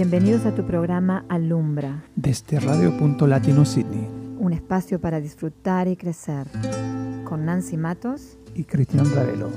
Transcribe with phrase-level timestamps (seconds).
[0.00, 2.04] Bienvenidos a tu programa Alumbra.
[2.14, 4.06] Desde Radio Punto Latino Sydney.
[4.38, 6.46] Un espacio para disfrutar y crecer.
[7.24, 9.50] Con Nancy Matos y Cristian Ravelo.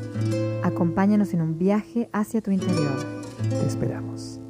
[0.64, 3.22] Acompáñanos en un viaje hacia tu interior.
[3.52, 4.41] Te esperamos.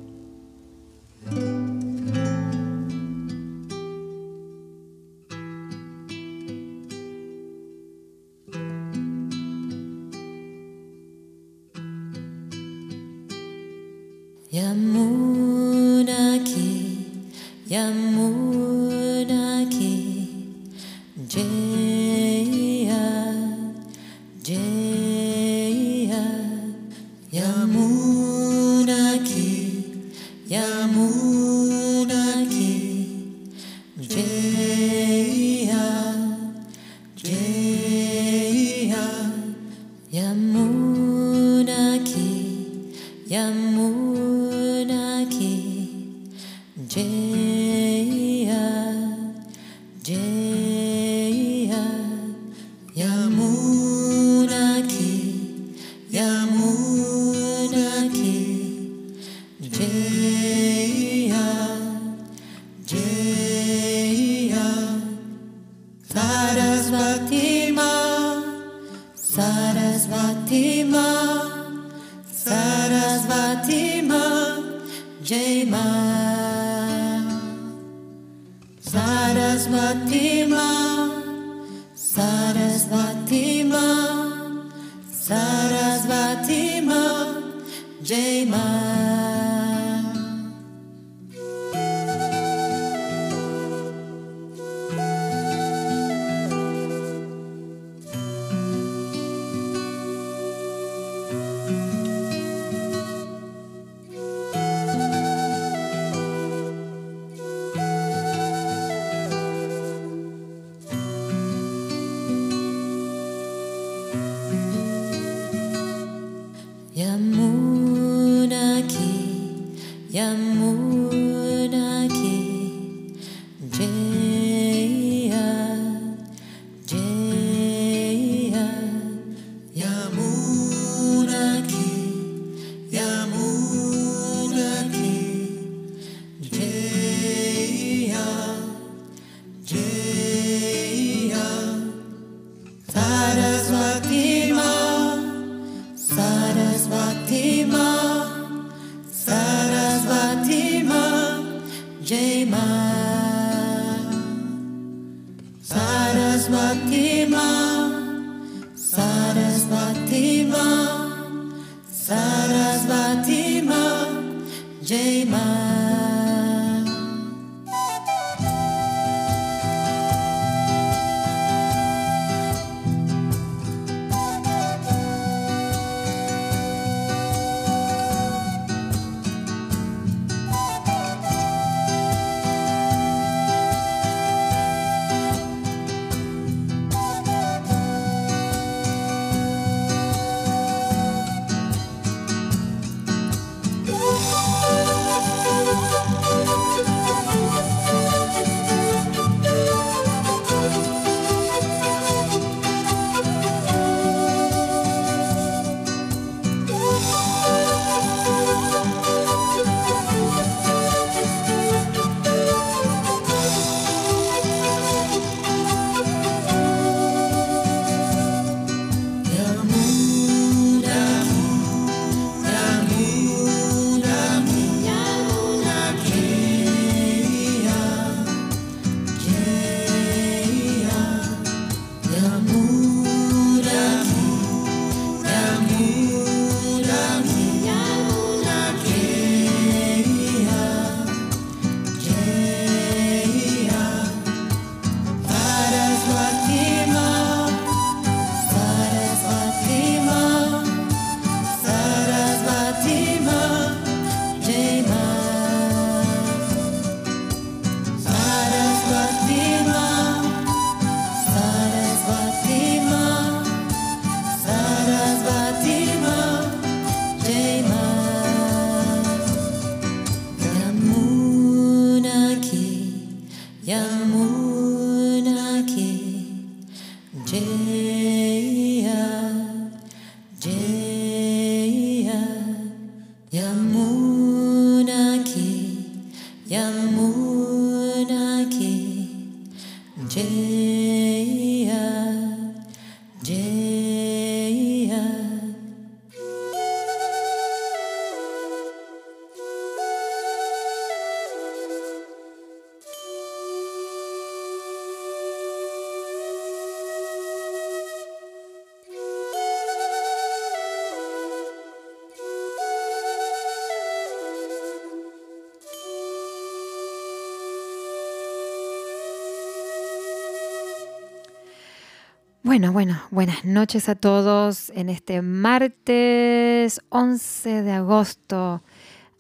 [322.51, 328.62] Bueno, bueno, buenas noches a todos en este martes 11 de agosto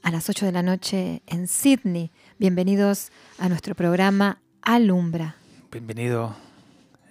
[0.03, 2.11] a las 8 de la noche en Sydney.
[2.39, 5.37] Bienvenidos a nuestro programa Alumbra.
[5.71, 6.35] Bienvenido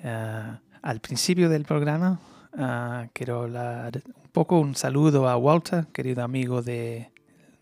[0.05, 2.21] uh, al principio del programa.
[2.53, 7.11] Uh, quiero hablar un poco, un saludo a Walter, querido amigo de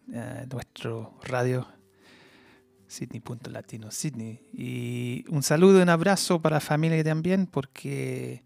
[0.08, 1.64] uh, nuestro radio
[2.88, 4.48] Sydney.latino Sydney.
[4.52, 8.42] Y un saludo y un abrazo para la familia también, porque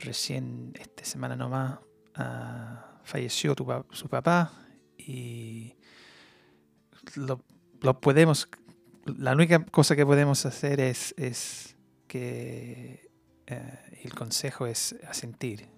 [0.00, 1.78] recién esta semana nomás
[2.18, 4.52] uh, falleció tu, su papá
[4.98, 5.76] y
[7.14, 7.40] lo,
[7.80, 8.48] lo, podemos,
[9.06, 11.76] la única cosa que podemos hacer es, es
[12.08, 13.10] que
[13.50, 15.68] uh, el consejo es asentir.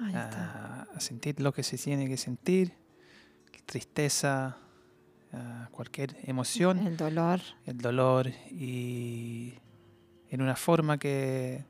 [0.00, 2.72] Uh, asentir lo que se tiene que sentir,
[3.66, 4.56] tristeza,
[5.32, 6.86] uh, cualquier emoción.
[6.86, 7.40] El dolor.
[7.66, 9.54] El dolor y
[10.30, 11.64] en una forma que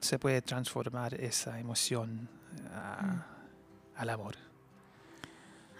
[0.00, 3.22] se puede transformar esa emoción uh, mm.
[3.96, 4.36] al amor.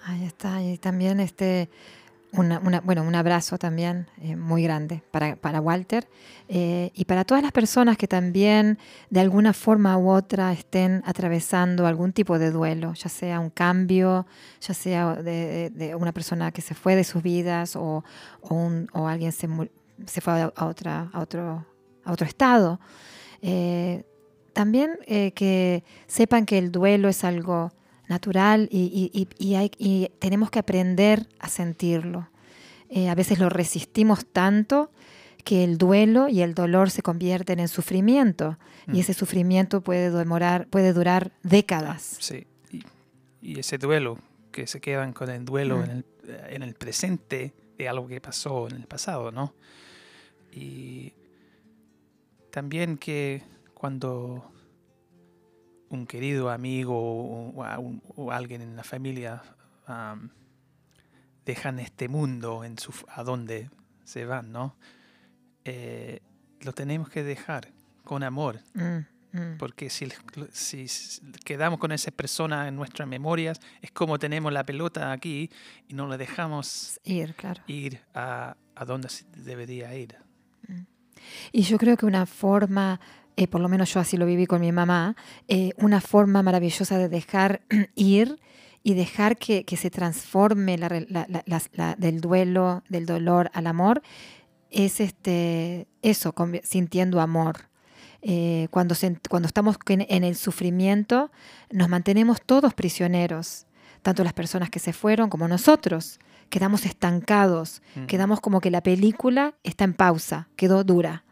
[0.04, 1.68] Ahí está, y también este,
[2.32, 6.06] una, una, bueno, un abrazo también eh, muy grande para, para Walter
[6.48, 8.78] eh, y para todas las personas que también
[9.08, 14.26] de alguna forma u otra estén atravesando algún tipo de duelo, ya sea un cambio,
[14.60, 18.04] ya sea de, una persona que se fue de sus vidas o,
[18.42, 19.48] o, alguien se,
[20.06, 21.64] se fue a, otra, a, otro,
[22.04, 22.78] a otro estado.
[23.40, 24.04] Eh,
[24.52, 27.70] también que sepan que el duelo es algo
[28.08, 32.28] natural y, y, y, hay, y tenemos que aprender a sentirlo.
[32.88, 34.90] Eh, a veces lo resistimos tanto
[35.44, 38.94] que el duelo y el dolor se convierten en sufrimiento mm.
[38.94, 42.16] y ese sufrimiento puede, demorar, puede durar décadas.
[42.20, 42.46] Sí,
[43.42, 44.18] y, ese duelo,
[44.52, 45.82] que se quedan con el duelo mm.
[45.84, 46.04] en, el,
[46.50, 49.54] en el presente de algo que pasó en el pasado, ¿no?
[50.52, 51.12] Y
[52.50, 53.42] también que
[53.74, 54.50] cuando
[55.90, 59.42] un querido amigo o, o, o alguien en la familia
[59.88, 60.28] um,
[61.44, 63.70] dejan este mundo en su, a donde
[64.04, 64.76] se van, ¿no?
[65.64, 66.20] Eh,
[66.60, 67.72] lo tenemos que dejar
[68.04, 68.60] con amor.
[68.74, 69.58] Mm, mm.
[69.58, 70.08] Porque si,
[70.52, 70.86] si,
[71.44, 75.50] quedamos con esa persona en nuestras memorias, es como tenemos la pelota aquí
[75.88, 77.62] y no la dejamos ir, claro.
[77.66, 80.16] ir a, a donde debería ir.
[80.66, 80.82] Mm.
[81.52, 83.00] Y yo creo que una forma
[83.38, 85.14] eh, por lo menos yo así lo viví con mi mamá,
[85.46, 87.60] eh, una forma maravillosa de dejar
[87.94, 88.40] ir
[88.82, 94.02] y dejar que, que se transforme la, la, la, del duelo, del dolor al amor,
[94.72, 97.68] es este, eso, sintiendo amor.
[98.22, 101.30] Eh, cuando, se, cuando estamos en, en el sufrimiento,
[101.70, 103.66] nos mantenemos todos prisioneros,
[104.02, 106.18] tanto las personas que se fueron como nosotros.
[106.50, 108.06] Quedamos estancados, mm.
[108.06, 111.22] quedamos como que la película está en pausa, quedó dura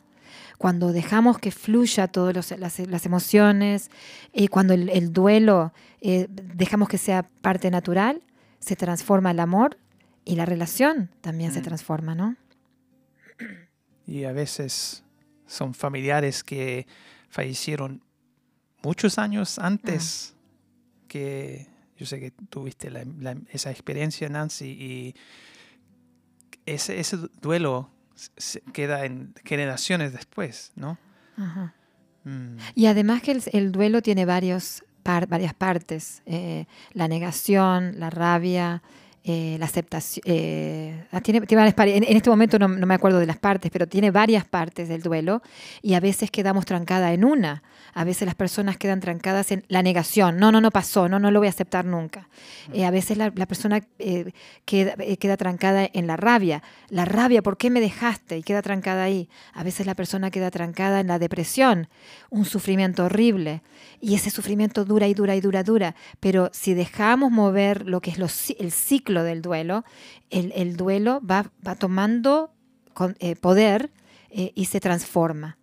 [0.58, 3.90] cuando dejamos que fluya todas las, las, emociones
[4.32, 8.22] y cuando el, el duelo eh, dejamos que sea parte natural,
[8.58, 9.78] se transforma el amor
[10.24, 11.54] y la relación también mm.
[11.54, 12.36] se transforma, ¿no?
[14.06, 15.04] Y a veces
[15.46, 16.86] son familiares que
[17.28, 18.02] fallecieron
[18.82, 21.04] muchos años antes ah.
[21.08, 25.14] que yo sé que tuviste la, la, esa experiencia, Nancy, y
[26.66, 27.90] ese, ese duelo
[28.36, 30.98] se queda en generaciones después, ¿no?
[31.36, 31.74] Ajá.
[32.24, 32.56] Mm.
[32.74, 38.10] Y además que el, el duelo tiene varios par, varias partes, eh, la negación, la
[38.10, 38.82] rabia,
[39.28, 40.22] eh, la aceptación.
[40.24, 43.72] Eh, ah, tiene, tiene en, en, este momento no, no, me acuerdo de las partes,
[43.72, 45.42] pero tiene varias partes del duelo
[45.82, 47.64] y a veces quedamos trancada en una.
[47.92, 50.38] A veces las personas quedan trancadas en la negación.
[50.38, 52.28] No, no, no pasó, no, no lo voy a aceptar nunca.
[52.72, 54.30] Eh, a veces la, la persona eh,
[54.64, 56.62] queda, queda trancada en la rabia.
[56.88, 58.38] La rabia, ¿por qué me dejaste?
[58.38, 59.28] Y queda trancada ahí.
[59.54, 61.88] A veces la persona queda trancada en la depresión,
[62.30, 63.62] un sufrimiento horrible.
[64.00, 65.96] Y ese sufrimiento dura y dura y dura, dura.
[66.20, 69.84] Pero si dejamos mover lo que es los, el ciclo del duelo,
[70.30, 72.52] el, el duelo va, va tomando
[72.96, 73.90] con, eh, poder
[74.30, 75.58] eh, y se transforma.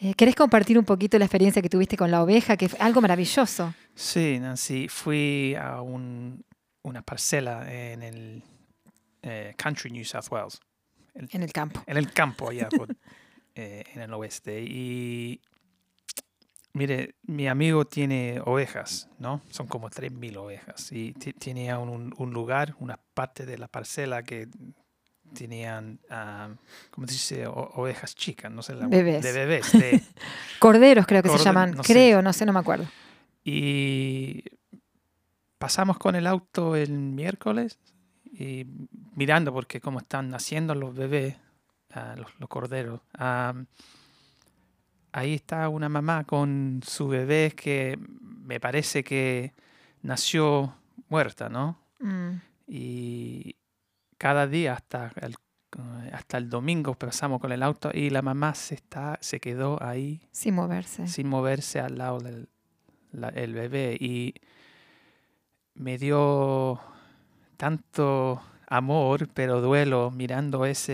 [0.00, 3.00] Eh, ¿Querés compartir un poquito la experiencia que tuviste con la oveja, que fue algo
[3.00, 3.74] maravilloso?
[3.94, 6.44] Sí, Nancy, fui a un,
[6.82, 8.42] una parcela en el
[9.22, 10.60] eh, country New South Wales.
[11.14, 11.82] El, en el campo.
[11.86, 12.88] En el campo, allá por,
[13.54, 14.62] en el oeste.
[14.62, 15.40] Y
[16.72, 19.42] mire, mi amigo tiene ovejas, ¿no?
[19.50, 20.92] Son como 3.000 ovejas.
[20.92, 24.48] Y tiene un, un lugar, una parte de la parcela que
[25.34, 26.54] tenían, uh,
[26.90, 27.46] ¿cómo se dice?
[27.46, 28.74] O, ovejas chicas, no sé.
[28.74, 29.22] La, bebés.
[29.22, 29.72] De bebés.
[29.72, 30.02] De,
[30.58, 32.22] Corderos creo que Corde se llaman, no creo, sé.
[32.22, 32.86] no sé, no me acuerdo.
[33.44, 34.44] Y
[35.58, 37.78] pasamos con el auto el miércoles
[38.24, 38.66] y
[39.14, 41.36] mirando porque como están naciendo los bebés,
[41.94, 43.64] uh, los, los, corderos, uh,
[45.12, 47.98] ahí está una mamá con su bebé que
[48.44, 49.52] me parece que
[50.02, 50.74] nació
[51.08, 51.78] muerta, ¿no?
[52.00, 52.32] Mm.
[52.66, 53.56] Y
[54.18, 55.34] cada día hasta el,
[56.12, 60.20] hasta el domingo pasamos con el auto y la mamá se, está, se quedó ahí
[60.32, 61.06] Sin moverse.
[61.06, 62.48] sin moverse al lado del
[63.12, 64.34] la- el bebé y
[65.74, 66.78] me dio
[67.56, 70.92] tanto amor pero duelo mirando esa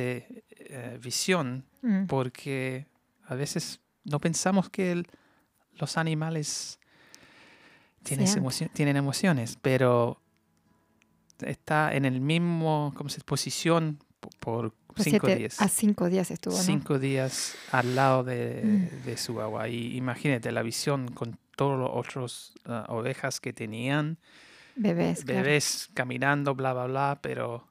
[1.02, 2.06] visión Mm.
[2.06, 2.86] porque
[3.26, 5.06] a veces no pensamos que el-
[5.72, 6.78] los animales
[8.02, 10.20] tienen, emocio- tienen emociones, pero
[11.40, 15.60] está en el mismo como se, posición po- por Pues cinco siete- días.
[15.60, 16.62] A cinco días estuvo, ¿no?
[16.62, 19.04] Cinco días al lado de, Mm.
[19.06, 19.68] de su agua.
[19.68, 24.18] Y imagínate la visión con todos los otros ah, ovejas que tenían,
[24.76, 25.42] Bebés, claro.
[25.42, 27.66] bebés caminando, bla, bla, bla, pero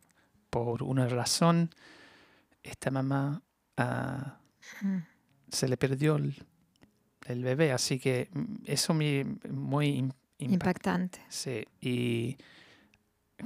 [0.50, 1.70] por una razón,
[2.64, 3.42] esta mamá
[3.78, 4.40] ah,
[4.82, 4.98] Mm.
[5.54, 6.36] Se le perdió el,
[7.28, 7.72] el bebé.
[7.72, 11.20] Así que mm, eso me muy im- impact- Impactante.
[11.30, 12.38] Sí, y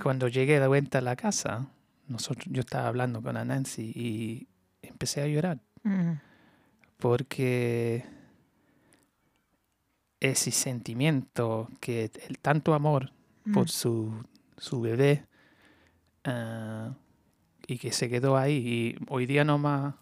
[0.02, 1.68] cuando llegué de vuelta a la casa,
[2.08, 4.48] nosotros, yo estaba hablando con Nancy y
[4.82, 6.14] empecé a llorar Mm.
[6.98, 8.04] porque
[10.20, 13.12] ese sentimiento que el tanto amor
[13.46, 13.54] Mm.
[13.54, 14.24] por su,
[14.58, 15.24] su bebé
[16.26, 16.96] ah,
[17.68, 18.56] y que se quedó ahí
[19.00, 19.96] y hoy día nomás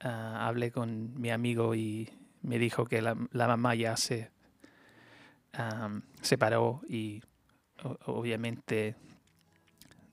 [0.00, 2.08] ah, hablé con mi amigo y
[2.42, 4.30] me dijo que la, la mamá ya se
[5.52, 7.22] am, separó y
[7.82, 8.94] o- obviamente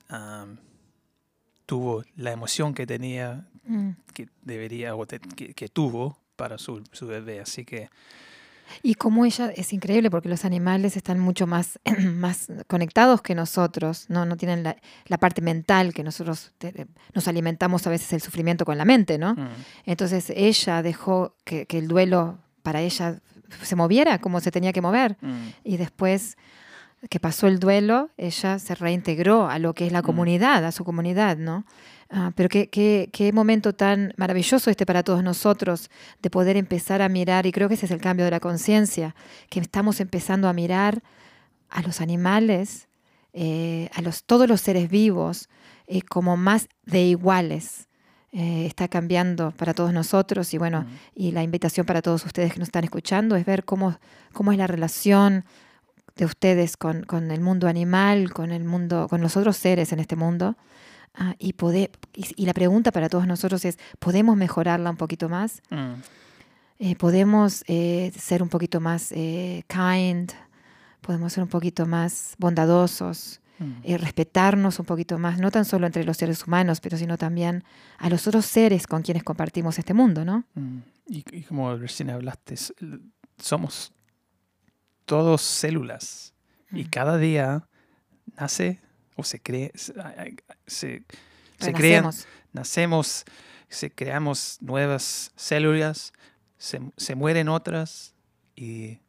[0.09, 0.57] am,
[1.65, 3.91] tuvo la emoción que tenía Mm.
[4.13, 7.39] que debería o te- que, que tuvo para su, su bebé.
[7.39, 7.89] Así que
[8.83, 11.79] Y como ella es increíble porque los animales están mucho más,
[12.15, 14.75] más conectados que nosotros, no, no tienen la,
[15.07, 19.17] la parte mental que nosotros te- nos alimentamos a veces el sufrimiento con la mente,
[19.17, 19.35] ¿no?
[19.35, 19.47] mm,
[19.85, 23.19] Entonces ella dejó que, que el duelo para ella
[23.61, 25.17] se moviera como se tenía que mover.
[25.21, 26.37] mm, Y después
[27.09, 30.05] que pasó el duelo, ella se reintegró a lo que es la Mm.
[30.05, 31.65] comunidad, a su comunidad, ¿no?
[32.09, 35.89] Ah, pero qué, qué, qué momento tan maravilloso este para todos nosotros
[36.21, 39.15] de poder empezar a mirar, y creo que ese es el cambio de la conciencia,
[39.49, 41.01] que estamos empezando a mirar
[41.69, 42.87] a los animales,
[43.33, 45.49] eh, a los, todos los seres vivos,
[45.87, 47.87] eh, como más de iguales.
[48.31, 52.51] Eh, está cambiando para todos nosotros y bueno, mm, y la invitación para todos ustedes
[52.51, 53.97] que nos están escuchando es ver cómo,
[54.33, 55.45] cómo es la relación
[56.17, 59.99] de ustedes con, con el mundo animal, con el mundo, con los otros seres en
[59.99, 60.57] este mundo.
[61.17, 65.29] Ah, y, poder, y, y la pregunta para todos nosotros es, ¿podemos mejorarla un poquito
[65.29, 65.61] más?
[65.69, 65.93] mm,
[66.79, 70.31] Eh, ¿Podemos eh, ser un poquito más eh, kind?
[70.99, 73.39] ¿Podemos ser un poquito más bondadosos?
[73.59, 77.63] mm, respetarnos un poquito más, no tan solo entre los seres humanos, pero sino también
[77.97, 80.43] a los otros seres con quienes compartimos este mundo, ¿no?
[80.55, 80.79] mm.
[81.07, 82.55] Y, y como recién hablaste,
[83.37, 83.93] somos
[85.05, 86.33] todos células
[86.71, 86.89] y Mm.
[86.89, 87.67] cada día
[88.37, 88.81] nace
[89.15, 89.93] o se cree, se,
[90.67, 91.03] se,
[91.59, 92.09] se crean,
[92.53, 93.25] nacemos,
[93.69, 96.13] se creamos nuevas células,
[96.57, 98.13] se, se mueren otras
[98.55, 98.99] y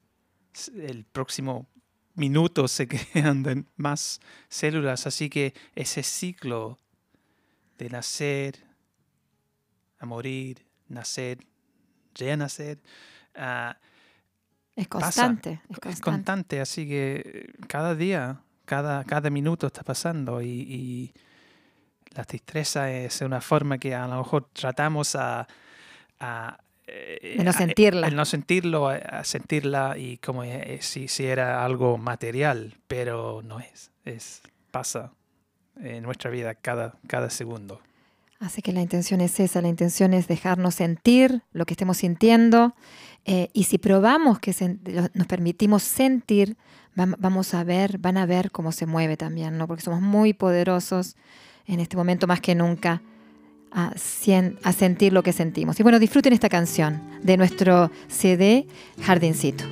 [0.76, 1.66] el próximo
[2.14, 5.06] minuto se crean más células.
[5.06, 6.78] Así que ese ciclo
[7.78, 8.64] de nacer,
[9.98, 11.46] a morir, nacer,
[12.14, 12.80] renacer,
[13.34, 13.78] ah,
[14.74, 16.02] Es constante, es es constante.
[16.02, 16.60] constante.
[16.60, 21.12] Así que eh, cada día, cada, cada minuto está pasando y, y
[22.14, 25.46] la tristeza es una forma que a lo mejor tratamos a...
[26.20, 28.06] a eh, De no a- sentirla.
[28.06, 33.42] el no sentirlo, a, a sentirla y como eh, si, si era algo material, pero
[33.42, 33.90] no es.
[34.04, 35.12] Es pasa
[35.80, 37.80] en nuestra vida cada, cada segundo.
[38.38, 42.74] Así que la intención es esa, la intención es dejarnos sentir lo que estemos sintiendo
[43.24, 44.54] eh, y si probamos que
[45.14, 46.56] nos permitimos sentir,
[46.96, 49.66] vamos a ver, van a ver cómo se mueve también, ¿no?
[49.66, 51.16] Porque somos muy poderosos
[51.66, 53.02] en este momento más que nunca
[53.70, 53.92] a,
[54.62, 55.78] a sentir lo que sentimos.
[55.78, 58.66] Y bueno, disfruten esta canción de nuestro CD
[59.02, 59.64] Jardincito.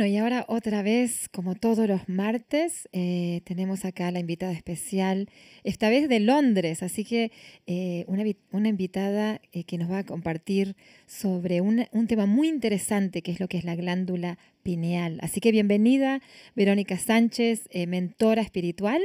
[0.00, 5.28] Bueno, y ahora otra vez, como todos los martes, eh, tenemos acá la invitada especial,
[5.62, 7.32] esta vez de Londres, así que
[7.66, 10.74] eh, una, una invitada eh, que nos va a compartir
[11.06, 15.18] sobre un, un tema muy interesante que es lo que es la glándula pineal.
[15.20, 16.22] Así que bienvenida,
[16.56, 19.02] Verónica Sánchez, eh, mentora espiritual,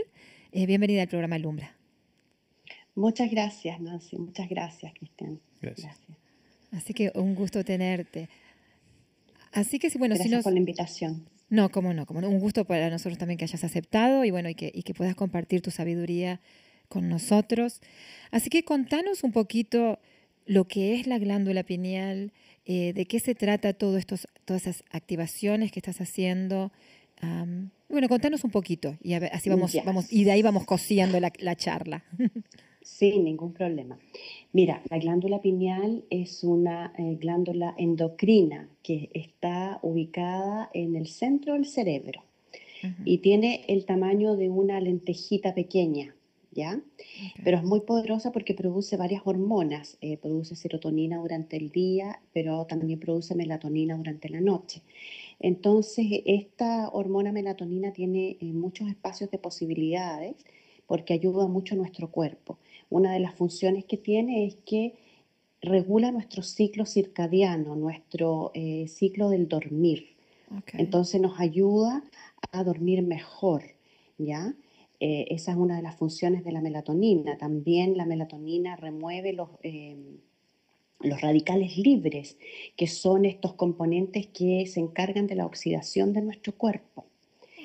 [0.54, 1.76] eh, bienvenida al programa Lumbra.
[2.96, 4.16] Muchas gracias, Nancy.
[4.16, 5.42] Muchas gracias, Cristian.
[5.62, 6.00] Gracias.
[6.72, 8.30] Así que un gusto tenerte.
[9.56, 10.44] Así que sí, bueno, si Gracias nos...
[10.44, 11.26] por la invitación.
[11.50, 12.30] No, cómo no, cómo no.
[12.30, 15.16] Un gusto para nosotros también que hayas aceptado y bueno, y que, y que puedas
[15.16, 16.42] compartir tu sabiduría
[16.90, 17.82] con nosotros.
[18.32, 20.00] Así que contanos un poquito
[20.46, 22.34] lo que es la glándula pineal,
[22.66, 26.74] eh, de qué se trata todo estos, todas esas activaciones que estás haciendo.
[27.22, 29.74] Am, bueno, contanos un poquito y a ver, así vamos,
[30.10, 32.04] y de ahí vamos cosiendo la, la charla.
[32.86, 33.98] Sí, ningún problema.
[34.54, 41.54] Mira, la glándula pineal es una eh, glándula endocrina que está ubicada en el centro
[41.54, 42.22] del cerebro
[43.04, 46.16] y tiene el tamaño de una lentejita pequeña,
[46.52, 46.80] ¿ya?
[47.44, 49.98] Pero es muy poderosa porque produce varias hormonas.
[50.02, 54.84] eh, produce serotonina durante el día, pero también produce melatonina durante la noche.
[55.40, 60.36] Entonces, esta hormona melatonina tiene eh, muchos espacios de posibilidades
[60.88, 62.60] porque ayuda mucho a nuestro cuerpo.
[62.90, 64.94] Una de las funciones que tiene es que
[65.62, 70.16] regula nuestro ciclo circadiano, nuestro eh, ciclo del dormir.
[70.74, 72.04] Entonces nos ayuda
[72.52, 73.64] a dormir mejor,
[74.18, 74.54] ¿ya?
[75.00, 77.38] Eh, esa es una de las funciones de la melatonina.
[77.38, 79.98] También la melatonina remueve los, eh,
[81.02, 82.38] los radicales libres,
[82.78, 87.06] que son estos componentes que se encargan de la oxidación de nuestro cuerpo.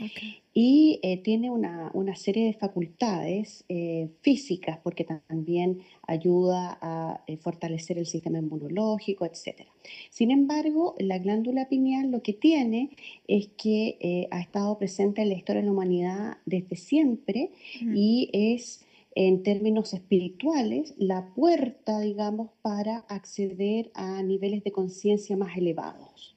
[0.02, 0.39] Ok.
[0.52, 7.36] Y eh, tiene una, una serie de facultades eh, físicas, porque también ayuda a eh,
[7.36, 9.66] fortalecer el sistema inmunológico, etc.
[10.10, 12.90] Sin embargo, la glándula pineal lo que tiene
[13.28, 17.96] es que ha estado presente en la historia de la humanidad desde siempre Mm.
[17.96, 18.84] y es,
[19.14, 26.36] en términos espirituales, la puerta, digamos, para acceder a niveles de conciencia más elevados.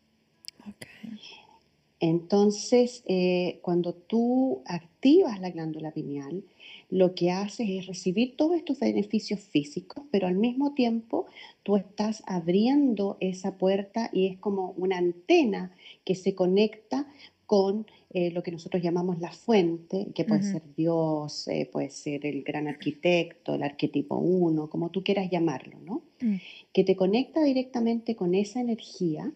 [2.05, 6.43] Entonces, eh, cuando tú activas la glándula pineal,
[6.89, 11.27] lo que haces es recibir todos estos beneficios físicos, pero al mismo tiempo
[11.63, 15.71] tú estás abriendo esa puerta y es como una antena
[16.03, 17.07] que se conecta
[17.45, 22.25] con eh, lo que nosotros llamamos la fuente, que puede ser Dios, eh, puede ser
[22.25, 26.01] el gran arquitecto, el arquetipo uno, como tú quieras llamarlo, ¿no?
[26.19, 26.35] Mm.
[26.73, 29.31] que te conecta directamente con esa energía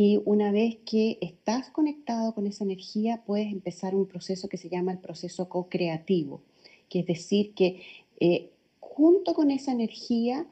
[0.00, 4.68] y una vez que estás conectado con esa energía puedes empezar un proceso que se
[4.68, 6.40] llama el proceso co-creativo,
[6.88, 7.82] que es decir que
[8.20, 10.46] eh, junto con esa energía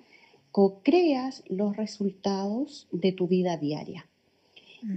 [0.50, 4.08] co-creas los resultados de tu vida diaria.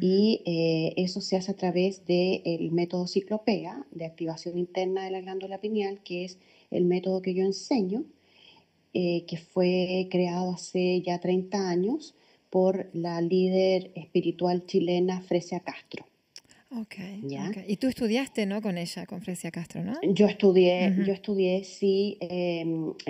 [0.02, 5.22] Y eh, eso se hace a través del método ciclopea de activación interna de la
[5.22, 6.40] glándula pineal, que es
[6.72, 8.04] el método que yo enseño,
[8.96, 12.16] eh, que fue creado hace ya 30 años
[12.50, 16.06] por la líder espiritual chilena Fresia Castro.
[16.72, 17.50] Ok, ¿Ya?
[17.50, 17.58] ok.
[17.68, 18.62] Y tú estudiaste, ¿no?
[18.62, 19.94] Con ella, con Fresia Castro, ¿no?
[20.04, 21.04] Yo estudié, Ujú.
[21.04, 22.64] yo estudié, sí, eh,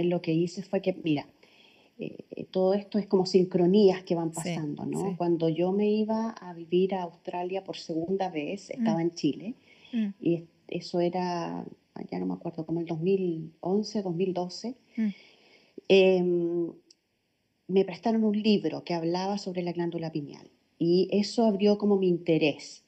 [0.04, 1.28] lo que hice fue que, mira,
[1.98, 5.10] eh, todo esto es como sincronías que van Sí, pasando, ¿no?
[5.10, 5.16] sí.
[5.18, 9.02] Cuando yo me iba a vivir a Australia por segunda vez, estaba Mm.
[9.02, 9.54] en Chile,
[9.92, 11.66] Mm, y es- eso era,
[12.12, 15.10] ya no me acuerdo, como el 2011, 2012, mm.
[17.70, 22.10] Me prestaron un libro que hablaba sobre la glándula pineal y eso abrió como mi
[22.10, 22.84] interés.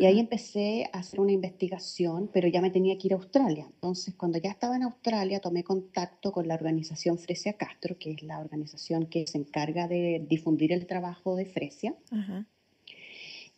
[0.00, 3.68] Y ahí empecé a hacer una investigación, pero ya me tenía que ir a Australia.
[3.72, 8.22] Entonces, cuando ya estaba en Australia, tomé contacto con la organización Fresia Castro, que es
[8.24, 11.94] la organización que se encarga de difundir el trabajo de Fresia.
[12.10, 12.44] Ajá.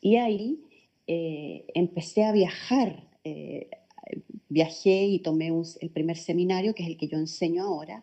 [0.03, 0.61] Y ahí
[1.07, 3.09] eh, empecé a viajar.
[3.25, 3.71] eh,
[4.51, 8.03] viajé y tomé un- el primer seminario, que es el que yo enseño ahora,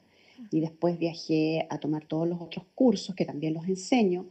[0.51, 4.25] y después viajé a tomar todos los otros cursos, que también los enseño.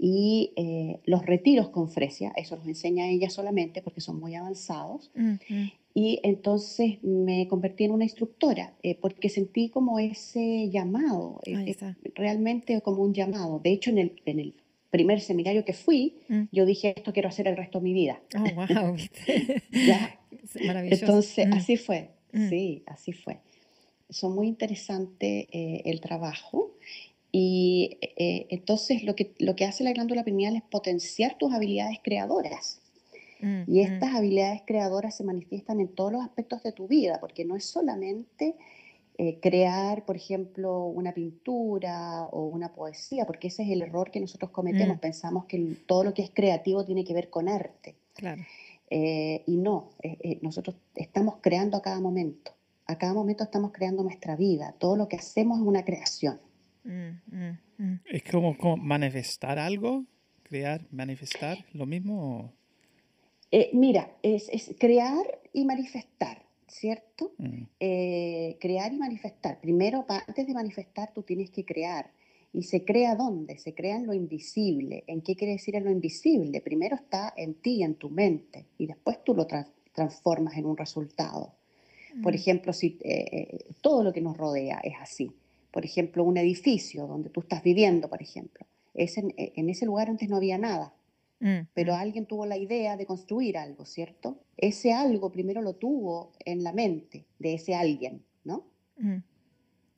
[0.00, 5.10] y eh, los retiros con Fresia, eso los enseña ella solamente porque son muy avanzados.
[5.14, 5.70] Mm, mm.
[5.94, 11.94] Y entonces me convertí en una instructora eh, porque sentí como ese llamado, eh, eh,
[12.14, 13.60] realmente como un llamado.
[13.62, 14.54] De hecho, en el, en el
[14.90, 16.44] primer seminario que fui, Mm.
[16.50, 18.20] yo dije, esto quiero hacer el resto de mi vida.
[18.34, 18.96] Oh, wow.
[19.70, 20.18] ¿Ya?
[20.66, 21.04] Maravilloso.
[21.04, 22.48] Entonces, Mm, así fue, Mm.
[22.48, 23.40] sí, así fue.
[24.12, 26.72] Son muy interesante eh, el trabajo
[27.32, 31.98] y eh, entonces lo que, lo que hace la glándula pineal es potenciar tus habilidades
[32.04, 32.82] creadoras.
[33.40, 33.92] mm, Y mm.
[33.92, 37.64] estas habilidades creadoras se manifiestan en todos los aspectos de tu vida, porque no es
[37.64, 38.54] solamente
[39.16, 44.20] eh, crear, por ejemplo, una pintura o una poesía, porque ese es el error que
[44.20, 44.98] nosotros cometemos.
[44.98, 45.00] Mm.
[45.00, 47.94] Pensamos que todo lo que es creativo tiene que ver con arte.
[48.14, 48.42] Claro.
[48.90, 52.52] Eh, y no, eh, nosotros estamos creando a cada momento.
[52.86, 54.74] A cada momento estamos creando nuestra vida.
[54.78, 56.40] Todo lo que hacemos es una creación.
[56.84, 58.00] Mm, mm, mm.
[58.06, 60.04] Es como, como manifestar algo,
[60.42, 62.52] crear, manifestar, lo mismo.
[63.50, 67.32] Eh, mira, es, es crear y manifestar, ¿cierto?
[67.38, 69.60] Mm, eh, crear y manifestar.
[69.60, 72.10] Primero, antes de manifestar, tú tienes que crear.
[72.54, 73.58] ¿Y se crea dónde?
[73.58, 75.04] Se crea en lo invisible.
[75.06, 76.60] ¿En qué quiere decir en lo invisible?
[76.60, 80.76] Primero está en ti, en tu mente, y después tú lo tra- transformas en un
[80.76, 81.54] resultado.
[82.22, 82.36] Por Mm.
[82.36, 85.32] ejemplo, si eh, eh, todo lo que nos rodea es así.
[85.70, 88.66] Por ejemplo, un edificio donde tú estás viviendo, por ejemplo.
[88.94, 90.92] Ese- en, en ese lugar antes no había nada
[91.40, 91.96] Mm, pero mm.
[91.96, 94.38] alguien tuvo la idea de construir algo, ¿cierto?
[94.56, 98.64] Ese algo primero lo tuvo en la mente de ese alguien, ¿no?
[98.98, 99.16] Mm,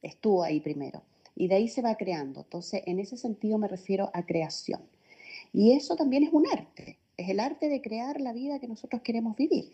[0.03, 1.03] Estuvo ahí primero.
[1.37, 2.41] Y de ahí se va creando.
[2.43, 4.81] Entonces, en ese sentido me refiero a creación.
[5.53, 6.99] Y eso también es un arte.
[7.17, 9.73] Es el arte de crear la vida que nosotros queremos vivir,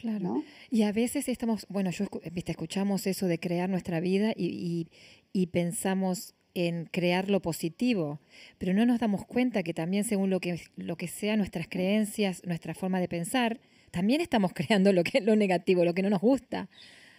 [0.00, 0.18] Claro.
[0.20, 0.44] ¿no?
[0.70, 4.88] Y a veces estamos, bueno, yo viste, escuchamos eso de crear nuestra vida y, y-
[5.32, 8.18] y pensamos en crear lo positivo,
[8.58, 12.42] pero no nos damos cuenta que también según lo que, lo que sean nuestras creencias,
[12.46, 16.20] nuestra forma de pensar, también estamos creando lo que lo negativo, lo que no nos
[16.20, 16.68] gusta.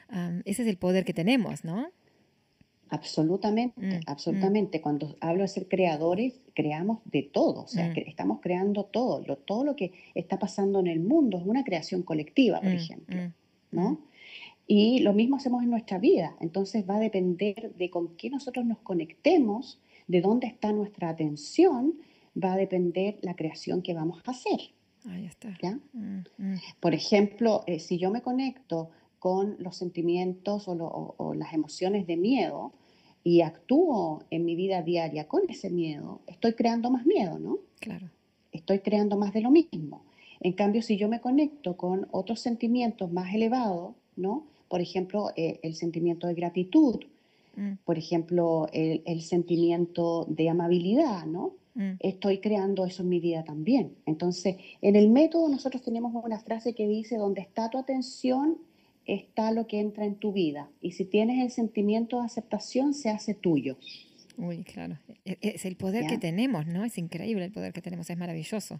[0.09, 1.91] Am, ese es el poder que tenemos, ¿no?
[2.89, 4.81] Absolutamente, Mm, absolutamente.
[4.81, 7.93] Cuando hablo de ser creadores, creamos de todo, o sea, Mm.
[7.93, 9.21] que estamos creando todo.
[9.25, 12.75] Lo, todo lo que está pasando en el mundo es una creación colectiva, por Mm,
[12.75, 13.17] ejemplo.
[13.21, 13.99] mm, ¿no?
[14.65, 16.35] Y lo mismo hacemos en nuestra vida.
[16.41, 21.93] Entonces va a depender de con qué nosotros nos conectemos, de dónde está nuestra atención,
[22.41, 24.59] va a depender la creación que vamos a hacer.
[25.09, 25.57] Ahí está.
[25.61, 25.79] ¿ya?
[25.93, 31.15] Mm, mm, Por ejemplo, eh, si yo me conecto con los sentimientos o, lo- o-
[31.17, 32.71] o las emociones de miedo
[33.23, 37.57] y actúo en mi vida diaria con ese miedo, estoy creando más miedo, ¿no?
[37.79, 38.07] claro.
[38.51, 40.01] estoy creando más de lo mismo.
[40.39, 44.45] En cambio, si yo me conecto con otros sentimientos más elevados, ¿no?
[44.69, 46.99] Por ejemplo, eh, el sentimiento de gratitud,
[47.55, 51.53] Mm, por ejemplo, el, el sentimiento de amabilidad, ¿no?
[51.73, 53.95] mm, Estoy creando eso en mi vida también.
[54.05, 58.57] Entonces, en el método nosotros tenemos una frase que dice, donde está tu atención,
[59.07, 60.69] está lo que entra en tu vida.
[60.81, 63.77] Y si tienes el sentimiento de aceptación, se hace tuyo.
[64.37, 64.97] Uy, claro.
[65.25, 66.09] E- Es el poder ¿Ya?
[66.09, 66.83] que tenemos, ¿no?
[66.85, 68.79] Es increíble el poder que tenemos, es maravilloso.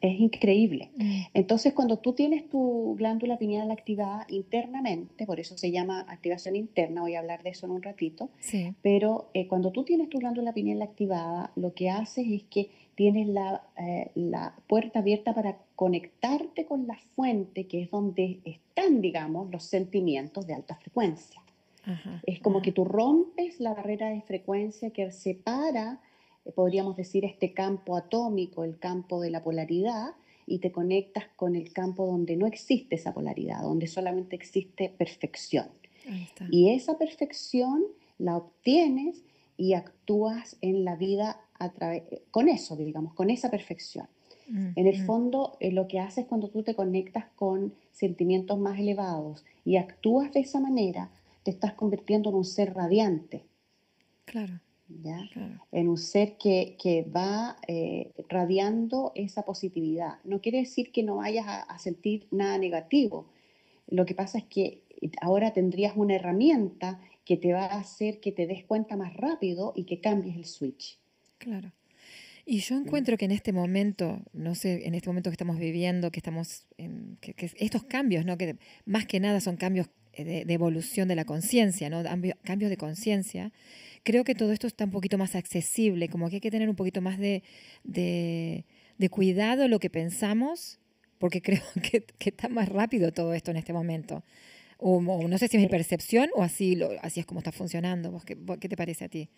[0.00, 0.90] Es increíble.
[0.96, 6.54] Mm, Entonces, cuando tú tienes tu glándula pineal activada internamente, por eso se llama activación
[6.54, 8.74] interna, voy a hablar de eso en un ratito, Sí.
[8.80, 13.26] pero eh, cuando tú tienes tu glándula pineal activada, lo que haces es que tienes
[13.28, 19.48] la, eh, la puerta abierta para conectarte con la fuente, que es donde están, digamos,
[19.52, 21.40] los sentimientos de alta frecuencia.
[21.84, 22.64] Ajá, Es como ajá.
[22.64, 26.00] que tú rompes la barrera de frecuencia que separa,
[26.44, 31.54] eh, podríamos decir, este campo atómico, el campo de la polaridad, y te conectas con
[31.54, 35.68] el campo donde no existe esa polaridad, donde solamente existe perfección.
[36.50, 37.84] Y esa perfección
[38.18, 39.22] la obtienes
[39.56, 41.70] y actúas en la vida a
[42.32, 44.08] con eso, digamos, con esa perfección.
[44.74, 49.44] En el fondo, eh, lo que haces cuando tú te conectas con sentimientos más elevados
[49.64, 51.10] y actúas de esa manera,
[51.42, 53.46] te estás convirtiendo en un ser radiante,
[54.24, 55.28] Claro, ¿ya?
[55.32, 55.60] claro.
[55.72, 60.18] En un ser que, que va eh, radiando esa positividad.
[60.24, 63.30] No quiere decir que no vayas a, a sentir nada negativo.
[63.86, 64.84] Lo que pasa es que
[65.20, 69.72] ahora tendrías una herramienta que te va a hacer que te des cuenta más rápido
[69.76, 70.98] y que cambies el switch.
[71.38, 71.72] Claro.
[72.50, 76.10] Y yo encuentro que en este momento, no sé, en este momento que estamos viviendo,
[76.10, 78.38] que estamos en, que, que estos cambios, ¿no?
[78.38, 78.56] Que
[78.86, 82.02] más que nada son cambios eh, de, de evolución de la conciencia, ¿no?
[82.02, 83.52] Cambio- Cambios de conciencia.
[84.02, 86.76] Creo que todo esto está un poquito más accesible, como que hay que tener un
[86.76, 87.42] poquito más de,
[87.84, 88.64] de,
[88.96, 90.78] de cuidado lo que pensamos,
[91.18, 94.24] porque creo que, que está más rápido todo esto en este momento.
[94.78, 97.52] O, o no sé si es mi percepción o así, lo, así es como está
[97.52, 98.10] funcionando.
[98.10, 99.28] ¿Vos qué, qué te parece a ti?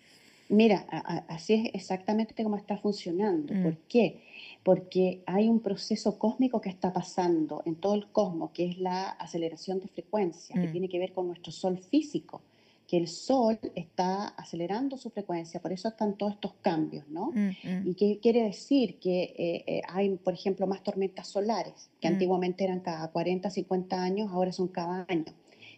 [0.50, 3.54] Mira, a- a- así es exactamente como está funcionando.
[3.54, 3.62] Mm.
[3.62, 4.20] ¿Por qué?
[4.62, 9.10] Porque hay un proceso cósmico que está pasando en todo el cosmos, que es la
[9.10, 10.72] aceleración de frecuencia, que Mm.
[10.72, 12.42] tiene que ver con nuestro sol físico,
[12.88, 17.30] que el sol está acelerando su frecuencia, por eso están todos estos cambios, ¿no?
[17.32, 18.98] Mm, ¿Y qué quiere decir?
[18.98, 24.02] Que eh, eh, hay, por ejemplo, más tormentas solares, que antiguamente eran cada 40, 50
[24.02, 25.24] años, ahora son cada año.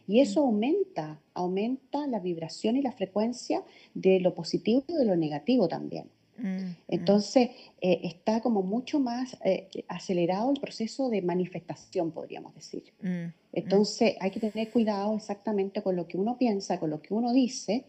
[0.06, 3.62] Y eso aumenta, aumenta la vibración y la frecuencia
[3.94, 6.06] de lo positivo y de lo negativo también.
[6.38, 12.54] mm, mm, Entonces, eh, está como mucho más eh, acelerado el proceso de manifestación, podríamos
[12.54, 12.84] decir.
[13.02, 17.14] mm, Entonces, hay que tener cuidado exactamente con lo que uno piensa, con lo que
[17.14, 17.84] uno dice,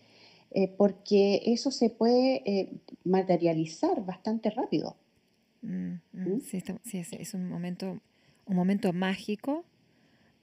[0.52, 2.70] eh, porque eso se puede
[3.06, 4.96] materializar bastante rápido.
[5.62, 6.36] mm, mm.
[6.36, 6.40] ¿Mm?
[6.42, 8.00] Sí, está- sí, es, es un momento,
[8.46, 9.66] un momento mágico,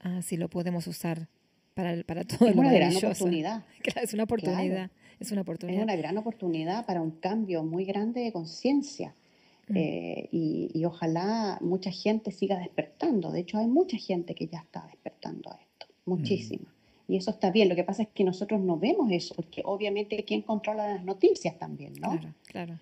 [0.01, 1.27] ah, si lo podemos usar
[1.73, 3.63] para, el- para todo Es lo una gran oportunidad.
[3.83, 4.91] Claro, es una oportunidad.
[5.19, 5.83] Es una Es oportunidad.
[5.83, 9.13] una gran oportunidad para un cambio muy grande de conciencia.
[9.67, 9.77] Mm.
[9.77, 13.31] Eh, y, y ojalá mucha gente siga despertando.
[13.31, 16.73] De hecho, hay mucha gente que ya está despertando a esto, muchísima.
[17.07, 17.69] Y eso está bien.
[17.69, 21.57] Lo que pasa es que nosotros no vemos eso, porque obviamente quién controla las noticias
[21.59, 22.09] también, ¿no?
[22.11, 22.79] Claro, claro.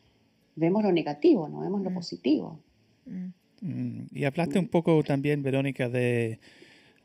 [0.56, 1.94] Vemos lo negativo, no vemos lo Mm.
[1.94, 2.60] positivo.
[3.06, 3.28] Mm,
[3.62, 6.40] Mm, Y hablaste un poco también, Verónica, de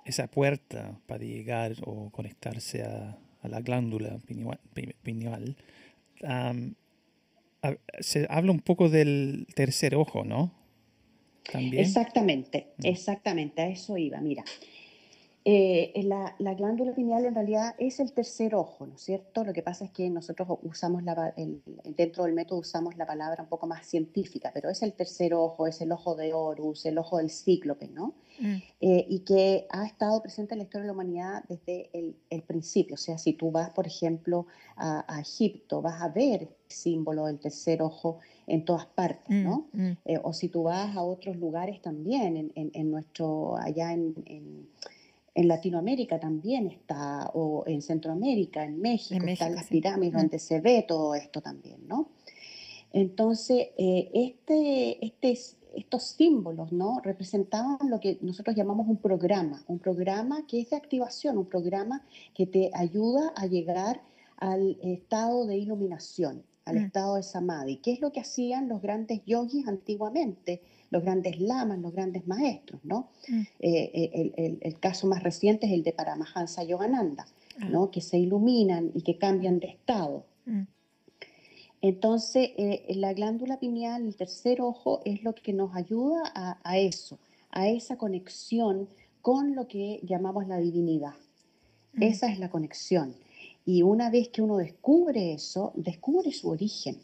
[0.05, 4.19] esa puerta para llegar o conectarse a, a la glándula
[5.03, 5.57] pineal.
[7.63, 10.53] ha- se habla un poco del tercer ojo, ¿no?
[11.51, 11.85] También.
[11.85, 12.87] Exactamente, Mm.
[12.87, 14.21] exactamente, a eso iba.
[14.21, 14.45] Mira,
[15.47, 19.45] eh, la, la glándula pineal en realidad es el tercer ojo, ¿no es cierto?
[19.45, 21.61] Lo que pasa es que nosotros usamos la, el-
[21.97, 25.67] dentro del método usamos la palabra un poco más científica, pero es el tercer ojo,
[25.67, 28.15] es el ojo de Horus, el ojo del cíclope, ¿no?
[28.41, 32.17] mm, Eh, y que ha estado presente en la historia de la humanidad desde el,
[32.31, 32.95] el principio.
[32.95, 37.27] O sea, si tú vas, por ejemplo, a, a Egipto, vas a ver el símbolo
[37.27, 39.67] del tercer ojo en todas partes, mm, ¿no?
[39.73, 43.93] mm, Eh, o si tú vas a otros lugares también, en, en- en nuestro, allá
[43.93, 44.15] en,
[45.35, 49.73] en- Latinoamérica también está, o en Centroamérica, en México, En están las sí.
[49.75, 50.19] pirámides Mm.
[50.19, 52.09] donde se ve todo esto también, ¿no?
[52.93, 55.37] Entonces, eh, este, este,
[55.77, 57.01] estos símbolos, ¿no?
[57.03, 62.05] Representaban lo que nosotros llamamos un programa, un programa que es de activación, un programa
[62.35, 64.03] que te ayuda a llegar
[64.37, 66.85] al estado de iluminación, al Mm.
[66.85, 67.77] estado de samadhi.
[67.79, 70.63] ¿Qué es lo que hacían los grandes yogis antiguamente,
[70.95, 73.09] los grandes lamas, los grandes maestros, ¿no?
[73.29, 73.41] mm.
[73.61, 77.27] Eh, eh, el, el- el caso más reciente es el de Paramahansa Yogananda,
[77.61, 77.91] Ah, ¿no?
[77.93, 80.25] Que se iluminan y que cambian de estado.
[80.47, 80.63] mm,
[81.83, 86.79] Entonces, eh, la glándula pineal, el tercer ojo, es lo que nos ayuda a, a
[86.79, 87.19] eso,
[87.51, 88.89] a esa conexión
[89.23, 91.15] con lo que llamamos la divinidad.
[91.93, 93.15] mm, Esa es la conexión.
[93.67, 96.97] Y una vez que uno descubre eso, descubre su origen,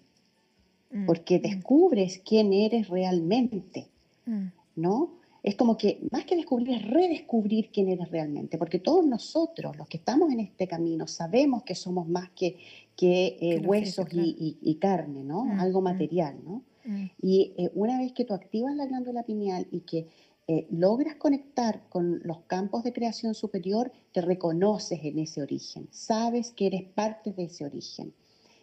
[0.91, 3.89] mm, porque mm, descubres quién eres realmente,
[4.27, 5.19] mm, ¿no?
[5.43, 9.89] Es como que más que descubrir, es redescubrir quién eres realmente, porque todos nosotros, los
[9.89, 12.59] que estamos en este camino, sabemos que somos más que,
[12.95, 15.45] que eh, Que huesos físico, y, y- y carne, ¿no?
[15.47, 15.85] Mm, Algo mm.
[15.85, 16.63] material, ¿no?
[16.85, 20.09] mm, Y eh, una vez que tú activas la glándula pineal y que
[20.47, 26.51] eh, logras conectar con los campos de creación superior, te reconoces en ese origen, sabes
[26.51, 28.13] que eres parte de ese origen.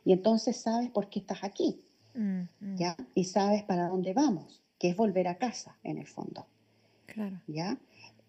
[0.06, 1.80] Y entonces sabes por qué estás aquí,
[2.18, 2.96] mm, ¿ya?
[3.16, 6.46] Y sabes para dónde vamos, que es volver a casa, en el fondo.
[7.06, 7.40] Claro.
[7.48, 7.78] ¿ya?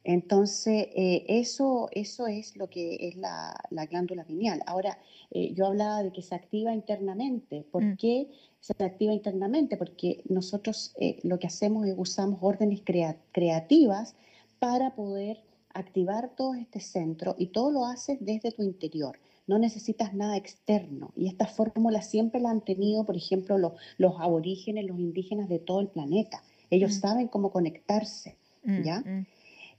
[0.04, 4.62] Entonces, eh, eso, eso es lo que es la, la glándula pineal.
[4.66, 4.98] Ahora,
[5.30, 7.62] eh, yo hablaba de que se activa internamente.
[7.70, 7.96] ¿Por Mm.
[7.96, 9.76] qué se activa internamente?
[9.76, 14.14] Porque nosotros eh, lo que hacemos es usamos órdenes crea- creativas
[14.58, 15.42] para poder
[15.74, 19.18] activar todo este centro y todo lo haces desde tu interior.
[19.48, 21.10] No necesitas nada externo.
[21.16, 25.58] Y esta fórmula siempre la han tenido, por ejemplo, los, los aborígenes, los indígenas de
[25.58, 26.42] todo el planeta.
[26.70, 27.00] Ellos Mm.
[27.00, 28.36] saben cómo conectarse.
[28.64, 29.00] mm, ¿ya?
[29.00, 29.26] mm,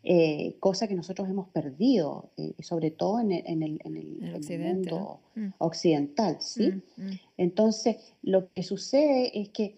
[0.03, 4.17] eh, cosa que nosotros hemos perdido, eh, sobre todo en el, en el- en el-
[4.23, 5.53] en mundo ¿no?
[5.60, 6.71] Occidental, ¿sí?
[7.38, 9.75] Entonces, lo que sucede es que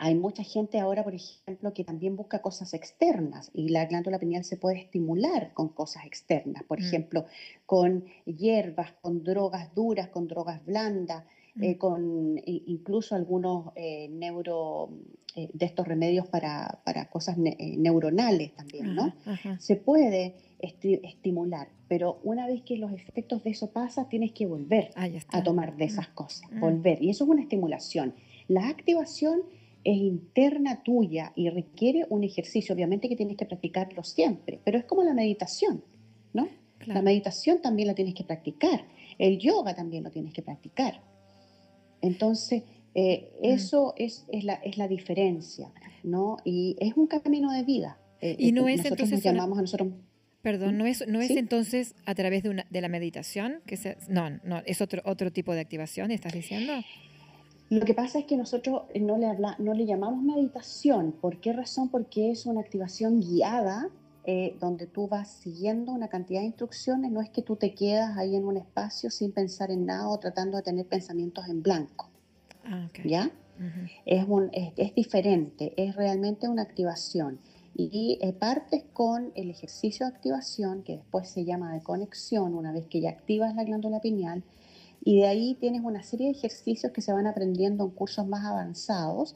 [0.00, 4.44] hay mucha gente ahora, por ejemplo, que también busca cosas externas y la glándula pineal
[4.44, 6.84] se puede estimular con cosas externas, por Mm.
[6.84, 7.24] ejemplo,
[7.66, 11.24] con hierbas, con drogas duras, con drogas blandas,
[11.60, 14.90] eh, mm, con i- incluso algunos eh, neuro,
[15.34, 19.02] eh, de estos remedios para, para cosas ne- eh, neuronales también, ¿no?
[19.06, 19.56] ajá, ajá.
[19.58, 24.46] se puede esti- estimular, pero una vez que los efectos de eso pasan, tienes que
[24.46, 25.38] volver está.
[25.38, 26.60] a tomar de Mm, esas cosas, Mm.
[26.60, 27.02] volver.
[27.02, 28.14] Y eso es una estimulación.
[28.46, 29.42] La activación
[29.84, 34.84] es interna tuya y requiere un ejercicio, obviamente que tienes que practicarlo siempre, pero es
[34.84, 35.82] como la meditación,
[36.32, 36.48] ¿no?
[36.86, 38.84] La meditación también la tienes que practicar,
[39.18, 41.00] el yoga también lo tienes que practicar.
[42.00, 42.62] Entonces,
[42.94, 46.36] eh, eso es, es, la, es la diferencia, ¿no?
[46.44, 47.98] Y es un camino de vida.
[48.20, 49.88] Eh, Y no eh, es nosotros entonces nos una- llamamos a nosotros
[50.42, 51.36] Perdón, ¿no es, no es Sí.
[51.38, 53.60] entonces a través de, una, de la meditación?
[53.66, 56.72] que se, No, no, es otro, otro tipo de activación, ¿estás diciendo?
[57.70, 61.12] Lo que pasa es que nosotros eh, no le, habla, no le llamamos meditación.
[61.12, 61.90] ¿Por qué razón?
[61.90, 63.90] Porque es una activación guiada
[64.24, 67.10] eh, donde tú vas siguiendo una cantidad de instrucciones.
[67.10, 70.18] No es que tú te quedas ahí en un espacio sin pensar en nada o
[70.18, 72.10] tratando de tener pensamientos en blanco.
[72.64, 73.00] Ah, ok.
[73.04, 73.30] ¿Ya?
[73.58, 73.88] Ujú.
[74.06, 77.38] Es, un, es, es diferente, es realmente una activación.
[77.74, 82.72] Y eh, partes con el ejercicio de activación, que después se llama de conexión, una
[82.72, 84.42] vez que ya activas la glándula pineal,
[85.04, 88.44] y de ahí tienes una serie de ejercicios que se van aprendiendo en cursos más
[88.44, 89.34] avanzados,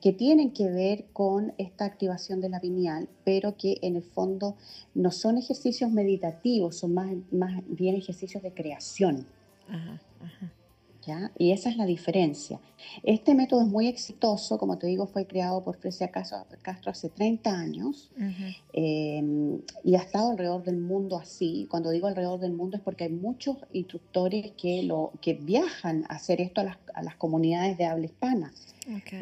[0.00, 4.56] que tienen que ver con esta activación de la pineal, pero que en el fondo
[4.94, 7.12] no son ejercicios meditativos, son más,
[7.68, 9.26] bien ejercicios de creación.
[9.68, 10.52] Ajá, ajá.
[11.06, 11.32] ¿Ya?
[11.38, 12.60] Y esa es la diferencia.
[13.02, 16.44] Este método es muy exitoso, como te digo, fue creado por Frecia Castro,
[16.86, 18.54] hace 30 años Ujú.
[18.72, 21.66] eh, y ha estado alrededor del mundo así.
[21.70, 26.14] Cuando digo alrededor del mundo es porque hay muchos instructores que, lo, que viajan a
[26.14, 28.52] hacer esto a las, a las comunidades de habla hispana.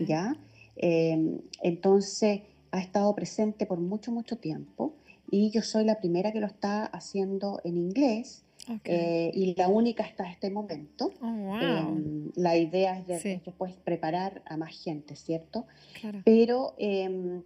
[0.06, 0.36] ¿ya?
[0.76, 2.40] Eh, entonces,
[2.72, 4.94] ha estado presente por mucho, mucho tiempo
[5.30, 8.42] y yo soy la primera que lo está haciendo en inglés
[8.84, 11.12] Eh, y la única hasta este momento.
[11.20, 11.58] oh, wow.
[11.60, 13.28] Eh, la idea es, de, Sí.
[13.30, 15.66] es después preparar a más gente, ¿cierto?
[16.00, 16.20] claro.
[16.24, 17.40] Pero eh,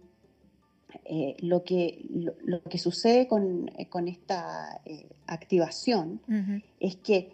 [1.05, 4.81] eh, lo, que, lo, lo que sucede con, eh, con esta
[5.27, 6.21] activación
[6.79, 7.31] es que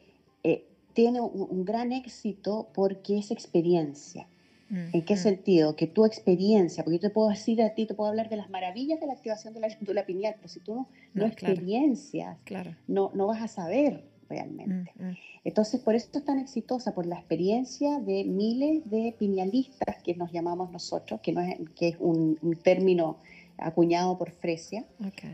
[0.94, 4.28] tiene un, un gran éxito porque es experiencia.
[4.94, 5.24] ¿En qué Ujú.
[5.24, 5.76] sentido?
[5.76, 8.50] Que tu experiencia, porque yo te puedo decir a ti, te puedo hablar de las
[8.50, 12.42] maravillas de la activación de la glándula pineal, pero si tú no, no, No, experiencias,
[12.44, 12.76] Claro.
[12.88, 14.92] no, no vas a saber realmente.
[14.98, 15.18] Mm, mm.
[15.44, 20.32] Entonces, por eso es tan exitosa, por la experiencia de miles de piñalistas, que nos
[20.32, 23.18] llamamos nosotros, que, no es, que es un, un término
[23.58, 24.86] acuñado por Fresia.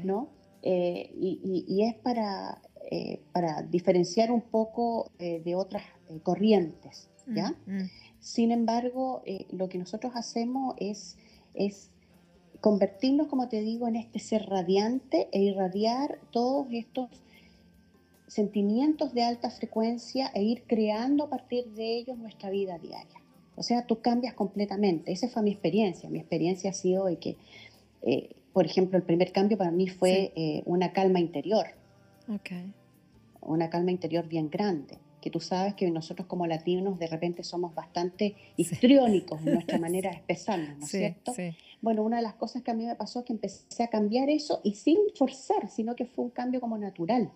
[0.03, 0.29] ¿no?
[0.63, 5.83] Eh, y, y- y es para, eh, para diferenciar un poco eh, de otras
[6.23, 7.51] corrientes, ¿ya?
[7.65, 7.89] Mm, mm.
[8.19, 11.17] Sin embargo, eh, lo que nosotros hacemos es,
[11.53, 11.89] es
[12.61, 17.09] convertirnos, como te digo, en este ser radiante e irradiar todos estos
[18.27, 23.21] sentimientos de alta frecuencia e ir creando a partir de ellos nuestra vida diaria.
[23.55, 25.11] O sea, tú cambias completamente.
[25.11, 26.09] Esa fue mi experiencia.
[26.09, 27.37] Mi experiencia ha sido de que,
[28.03, 31.67] eh, por ejemplo, el primer cambio para mí fue eh, una calma interior
[32.29, 32.51] Ok.
[33.41, 34.99] una calma interior bien grande.
[35.27, 40.09] Que tú sabes que nosotros como latinos de repente somos bastante histriónicos en nuestra manera
[40.09, 41.33] de expresarnos, ¿no es Sí, cierto?
[41.33, 41.49] sí.
[41.81, 44.29] Bueno, una de las cosas que a mí me pasó es que empecé a cambiar
[44.29, 47.29] eso y sin forzar, sino que fue un cambio como natural.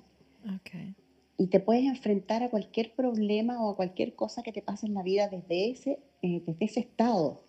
[0.45, 0.95] Ok.
[1.37, 4.93] Y te puedes enfrentar a cualquier problema o a cualquier cosa que te pase en
[4.93, 7.43] la vida desde ese, eh, desde ese estado.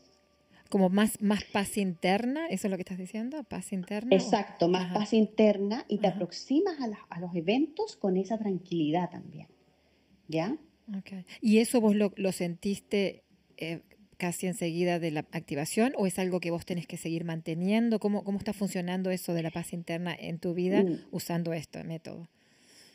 [0.71, 3.45] Como más, más paz interna, ¿eso es lo que estás diciendo?
[3.45, 4.11] ¿Paz interna?
[4.11, 4.95] o- Exacto, más Ajá.
[4.95, 6.17] paz interna y te Ajá.
[6.17, 9.47] aproximas a, las- a los eventos con esa tranquilidad también.
[10.29, 10.57] ¿Ya?
[10.99, 11.25] Ok.
[11.41, 13.23] ¿Y eso vos lo, lo sentiste
[13.57, 13.81] eh,
[14.17, 17.99] casi enseguida de la activación o es algo que vos tenés que seguir manteniendo?
[17.99, 20.95] ¿Cómo, cómo está funcionando eso de la paz interna en tu vida Mm.
[21.11, 22.29] usando este método?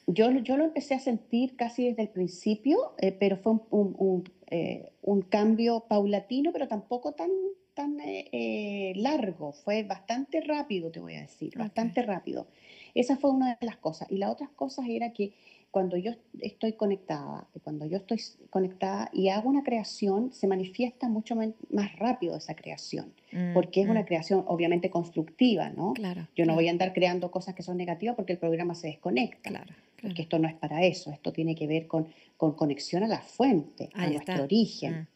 [0.07, 3.95] Yo, yo lo empecé a sentir casi desde el principio, eh, pero fue un, un-
[3.97, 7.29] un, eh, un cambio paulatino, pero tampoco tan,
[7.73, 9.51] tan eh, largo.
[9.51, 12.47] Fue bastante rápido, te voy a decir, bastante rápido.
[12.95, 14.09] Esa fue una de las cosas.
[14.09, 15.33] Y la otra cosa era que
[15.77, 18.19] cuando yo estoy conectada, cuando yo estoy
[18.49, 23.87] conectada y hago una creación, se manifiesta mucho más rápido esa creación, Mm, porque es
[23.87, 24.05] una mm.
[24.05, 25.93] creación obviamente constructiva, ¿no?
[25.93, 26.27] Claro.
[26.35, 29.51] Yo no voy a andar creando cosas que son negativas porque el programa se desconecta
[29.51, 29.71] Claro.
[30.01, 32.07] porque esto no es para eso, esto tiene que ver con,
[32.37, 35.07] con conexión a la fuente, a nuestro origen,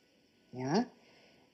[0.53, 0.57] Mm.
[0.59, 0.87] ¿ya?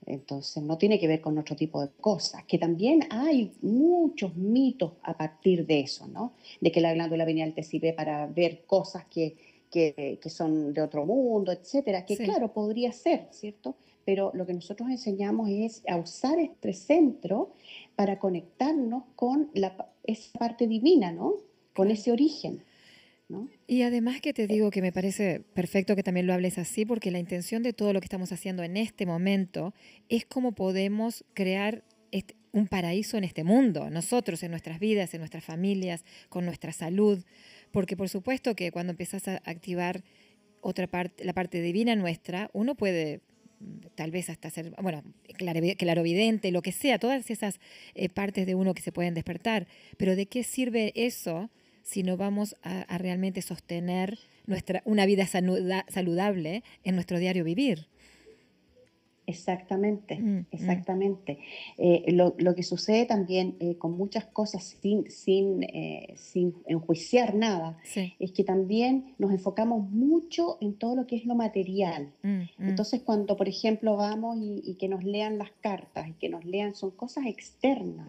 [0.08, 4.94] Entonces no tiene que ver con otro tipo de cosas, que también hay muchos mitos
[5.04, 6.34] a partir de eso, ¿no?
[6.62, 9.36] De que la glándula pineal te sirve para ver cosas que,
[9.70, 12.24] que, que son de otro mundo, etcétera, que Sí.
[12.24, 13.76] claro, podría ser, ¿cierto?
[14.06, 17.52] Pero lo que nosotros enseñamos es a usar este centro
[17.96, 21.36] para conectarnos con la, esa parte divina, ¿no?
[21.76, 22.64] Con ese origen,
[23.68, 27.12] Y además que te digo que me parece perfecto que también lo hables así, porque
[27.12, 29.74] la intención de todo lo que estamos haciendo en este momento
[30.08, 35.20] es cómo podemos crear este- un paraíso en este mundo, nosotros, en nuestras vidas, en
[35.20, 37.24] nuestras familias, con nuestra salud,
[37.72, 40.04] porque por supuesto que cuando empiezas a activar
[40.62, 43.20] otra parte, la parte divina nuestra, uno puede
[43.60, 45.04] mm, tal vez hasta ser, bueno,
[45.78, 47.60] clarovidente, lo que sea, todas esas
[47.94, 49.68] eh, partes de uno que se pueden despertar,
[49.98, 51.50] pero ¿de qué sirve eso
[51.88, 57.44] si no vamos a, a realmente sostener nuestra, una vida sanuda- saludable en nuestro diario
[57.46, 57.88] vivir?
[59.30, 60.46] Exactamente, Mm, mm.
[60.52, 61.40] exactamente.
[61.78, 67.36] Eh, lo, lo que sucede también eh, con muchas cosas sin, sin, eh, sin enjuiciar
[67.36, 68.14] nada, Sí.
[68.20, 72.14] es que también nos enfocamos mucho en todo lo que es lo material.
[72.24, 72.42] Mm.
[72.60, 76.46] Entonces, cuando, por ejemplo, vamos y, y que nos lean las cartas y que nos
[76.46, 78.08] lean, son cosas externas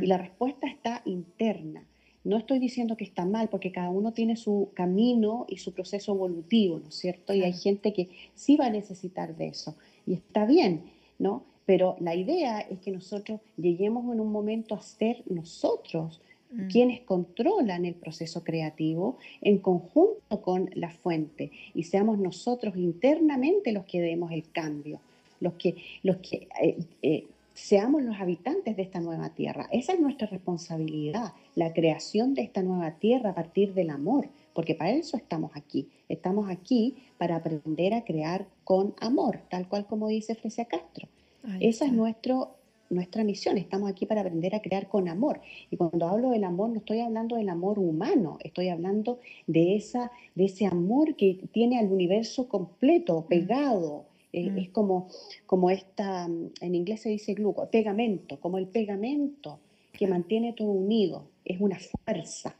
[0.00, 1.84] y la respuesta está interna.
[2.24, 6.12] No estoy diciendo que está mal, porque cada uno tiene su camino y su proceso
[6.12, 7.34] evolutivo, ¿no es cierto?
[7.34, 10.82] Y hay gente que sí va a necesitar de eso, y está bien,
[11.18, 11.44] ¿no?
[11.66, 16.20] Pero la idea es que nosotros lleguemos en un momento a ser nosotros
[16.54, 16.68] Mm.
[16.68, 23.84] quienes controlan el proceso creativo en conjunto con la fuente y seamos nosotros internamente los
[23.86, 25.00] que demos el cambio,
[25.40, 29.68] los que, los que eh, eh, seamos los habitantes de esta nueva tierra.
[29.70, 34.74] Esa es nuestra responsabilidad, la creación de esta nueva tierra a partir del amor, porque
[34.74, 35.88] para eso estamos aquí.
[36.08, 41.08] Estamos aquí para aprender a crear con amor, tal cual como dice Frecia Castro.
[41.60, 42.56] Esa es nuestro,
[42.90, 43.58] nuestra misión.
[43.58, 45.40] Estamos aquí para aprender a crear con amor.
[45.70, 50.10] Y cuando hablo del amor, no estoy hablando del amor humano, estoy hablando de, esa,
[50.34, 54.06] de ese amor que tiene al universo completo, pegado.
[54.42, 54.58] Mm.
[54.58, 55.08] Es como,
[55.46, 59.60] como esta, mm, en inglés se dice gluco, pegamento, como el pegamento
[59.92, 61.28] que mantiene todo unido.
[61.44, 62.56] Es una fuerza.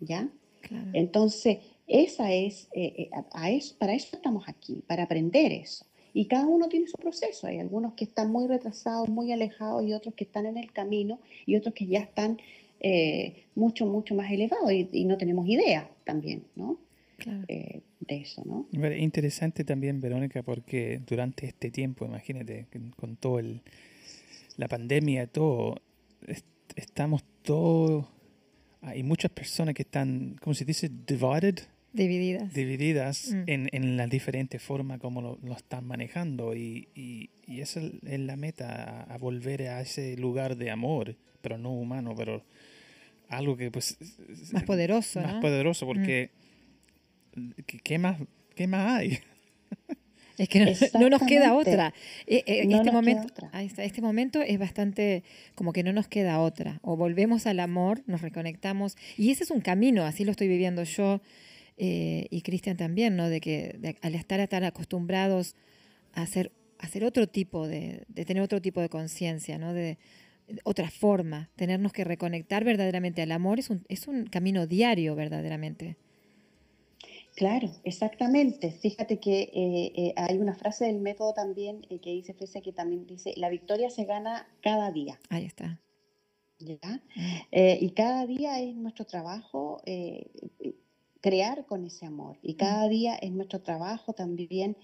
[0.00, 0.28] ¿Ya?
[0.60, 0.90] Claro.
[0.92, 5.86] Entonces, esa es, eh, eh, a- a eso, para eso estamos aquí, para aprender eso.
[6.14, 7.46] Y cada uno tiene su proceso.
[7.46, 11.18] Hay algunos que están muy retrasados, muy alejados, y otros que están en el camino,
[11.46, 12.38] y otros que ya están
[12.80, 16.78] eh, mucho, mucho más elevados, y, y no tenemos idea también, ¿no?
[17.16, 17.42] Claro.
[17.48, 18.68] Eh, de eso, ¿no?
[18.96, 23.62] Interesante también, Verónica, porque durante este tiempo, imagínate, con- todo el,
[24.56, 25.80] la pandemia, todo,
[26.26, 26.46] est-
[26.76, 28.06] estamos todos,
[28.82, 30.90] hay muchas personas que están, ¿cómo se dice?
[31.06, 31.58] Divided,
[31.92, 32.52] Divididas.
[32.54, 33.42] divididas Mm.
[33.46, 38.20] en, en las diferentes formas como lo, lo están manejando y, y, y esa es
[38.20, 42.44] la meta, a, a volver a ese lugar de amor, pero no humano, pero
[43.28, 43.96] algo que pues...
[44.52, 45.38] Más poderoso, Más ¿no?
[45.38, 45.42] Mm.
[45.42, 46.47] poderoso, porque ¿qué,
[47.82, 48.18] qué más,
[48.54, 49.18] ¿qué más hay?
[50.38, 51.92] Es que no, no nos queda otra.
[52.28, 53.62] Eh, eh, No este, nos momento, queda otra.
[53.84, 55.24] este momento es bastante
[55.56, 56.78] como que no nos queda otra.
[56.82, 58.96] O volvemos al amor, nos reconectamos.
[59.16, 61.20] Y ese es un camino, así lo estoy viviendo yo
[61.76, 63.28] eh, y Cristian también, ¿no?
[63.28, 65.56] De que de- al estar tan acostumbrados
[66.12, 69.74] a hacer, a hacer otro tipo de, de tener otro tipo de conciencia, ¿no?
[69.74, 69.98] De,
[70.46, 75.16] de otra forma, tenernos que reconectar verdaderamente al amor es un, es un camino diario
[75.16, 75.96] verdaderamente.
[77.38, 78.72] Claro, exactamente.
[78.72, 82.72] Fíjate que eh, eh, hay una frase del método también eh, que dice Fresia que
[82.72, 85.20] también dice, la victoria se gana cada día.
[85.28, 85.78] Ahí está.
[86.58, 87.00] ¿ya?
[87.52, 89.80] Eh, y cada día es nuestro trabajo
[91.20, 92.38] crear con ese amor.
[92.42, 94.76] Y cada día es nuestro trabajo también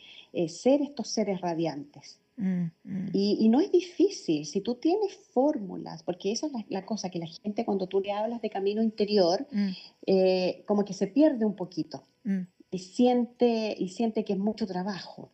[0.47, 2.21] ser estos seres radiantes.
[2.37, 3.09] Mm, mm.
[3.12, 7.09] Y, y no es difícil, si tú tienes fórmulas, porque esa es la, la cosa,
[7.11, 9.68] que la gente cuando tú le hablas de camino interior, Mm,
[10.07, 12.05] eh, como que se pierde un poquito
[12.70, 15.30] y siente, y siente que es mucho trabajo.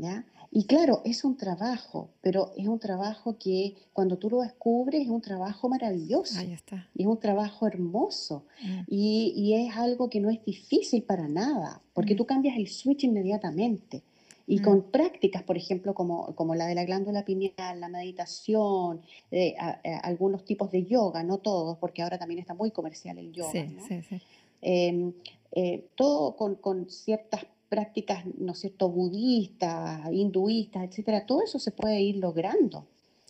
[0.00, 0.24] ¿ya?
[0.50, 5.08] Y claro, es un trabajo, pero es un trabajo que cuando tú lo descubres es
[5.08, 6.38] un trabajo maravilloso.
[6.38, 6.88] Ahí está.
[6.94, 8.80] Y es un trabajo hermoso Mm.
[8.88, 12.16] y, y es algo que no es difícil para nada, porque Mm.
[12.16, 14.02] tú cambias el switch inmediatamente.
[14.50, 14.62] Y Mm.
[14.62, 19.78] con prácticas, por ejemplo, como, como la de la glándula pineal, la meditación, eh, a-
[19.84, 23.52] a- algunos tipos de yoga, no todos, porque ahora también está muy comercial el yoga,
[23.52, 23.86] Sí, ¿no?
[23.86, 24.20] sí, sí.
[24.62, 25.12] Eh,
[25.52, 31.70] eh, todo con, con ciertas prácticas, ¿no es cierto?, budistas, hinduistas, etcétera, todo eso se
[31.70, 32.86] puede ir logrando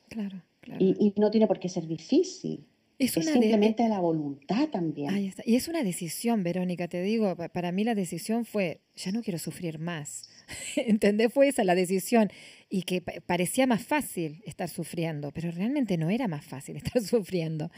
[0.08, 0.82] Claro, claro.
[0.84, 2.64] y, y no tiene por qué ser difícil.
[3.00, 5.10] es Es una de- simplemente la voluntad también.
[5.10, 5.42] Ahí está.
[5.46, 9.22] Y es una decisión, Verónica, te digo, pa- para mí la decisión fue, ya no
[9.22, 10.28] quiero sufrir más.
[10.76, 11.32] ¿Entendés?
[11.32, 12.30] Fue esa la decisión.
[12.70, 17.02] Y que pa- parecía más fácil estar sufriendo, pero realmente no era más fácil estar
[17.02, 17.70] sufriendo.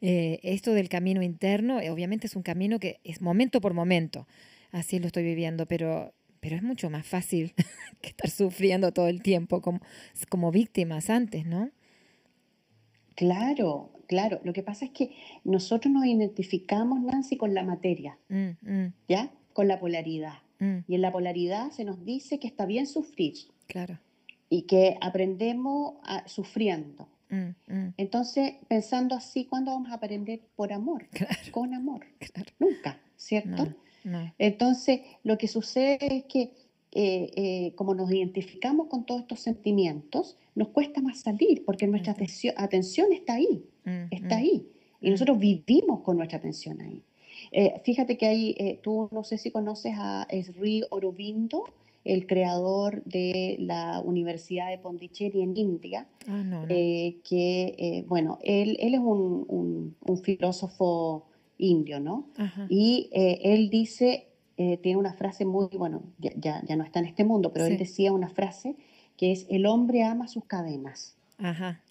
[0.00, 4.26] Eh, esto del camino interno, eh, obviamente es un camino que es momento por momento.
[4.72, 7.54] Así lo estoy viviendo, pero, pero es mucho más fácil
[8.02, 9.80] que estar sufriendo todo el tiempo como,
[10.28, 11.70] como víctimas antes, ¿no?
[13.14, 14.40] Claro, claro.
[14.44, 15.10] Lo que pasa es que
[15.44, 19.30] nosotros nos identificamos, Nancy, con la materia, Mm, mm, ¿ya?
[19.52, 20.34] Con la polaridad.
[20.58, 23.34] Mm, Y en la polaridad se nos dice que está bien sufrir
[23.66, 23.98] claro.
[24.50, 27.08] y que aprendemos a- sufriendo.
[27.30, 31.08] Mm, mm, Entonces, pensando así, ¿cuándo vamos a aprender por amor?
[31.10, 32.06] claro, Con amor.
[32.18, 32.50] claro.
[32.58, 33.66] Nunca, ¿cierto?
[33.66, 34.34] No, no.
[34.38, 36.52] Entonces, lo que sucede es que
[36.92, 42.12] eh, eh, como nos identificamos con todos estos sentimientos, nos cuesta más salir porque nuestra
[42.12, 43.62] atención, atención está ahí,
[44.10, 44.66] está ahí.
[45.00, 47.04] Y nosotros vivimos con nuestra atención ahí.
[47.52, 51.64] Eh, fíjate que hay, eh, tú no sé si conoces a Sri Aurobindo,
[52.04, 56.66] el creador de la Universidad de Pondicherry en India, Ah, no, no.
[56.70, 61.26] eh, que, eh, bueno, él, él es un, un- un filósofo
[61.58, 62.28] indio, ¿no?
[62.38, 62.66] Ajá.
[62.70, 64.24] Y eh, él dice,
[64.56, 67.72] tiene una frase muy, bueno, ya, ya, ya no está en este mundo, pero Sí.
[67.72, 68.74] él decía una frase
[69.16, 71.82] que es, el hombre ama sus cadenas, Ajá.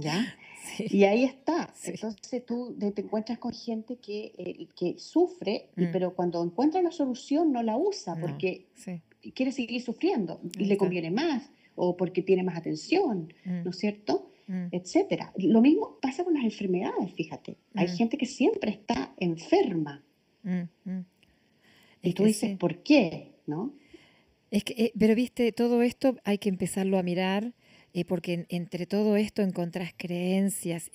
[0.00, 0.34] ¿ya?
[0.76, 0.86] Sí.
[0.90, 1.72] Y ahí está.
[1.74, 1.92] Sí.
[1.92, 5.92] Entonces tú te encuentras con gente que, eh, que sufre, y- Mm.
[5.92, 8.20] pero cuando encuentra la solución no la usa No.
[8.26, 9.00] porque Sí.
[9.34, 13.78] quiere seguir sufriendo y le conviene más o porque tiene más atención, Mm, ¿no es
[13.78, 14.32] cierto?
[14.48, 15.32] mm, Etcétera.
[15.36, 17.56] Lo mismo pasa con las enfermedades, fíjate.
[17.74, 20.02] Hay gente que siempre está enferma
[22.02, 22.56] y tú dices.
[22.58, 23.32] ¿por qué?
[23.46, 23.72] ¿No?
[24.50, 27.52] Es que, eh, pero viste, todo esto hay que empezarlo a mirar,
[27.98, 30.90] eh, porque en- entre todo esto encontrás creencias,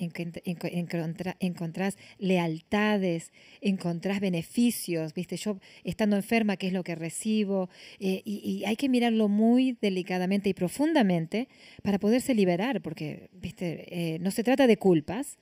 [1.39, 3.31] encontrás lealtades,
[3.61, 7.69] encontrás beneficios, viste, yo estando enferma, ¿qué es lo que recibo?
[7.99, 11.47] Eh, y, y hay que mirarlo muy delicadamente y profundamente
[11.81, 15.37] para poderse liberar, porque, viste, eh, no se trata de culpas,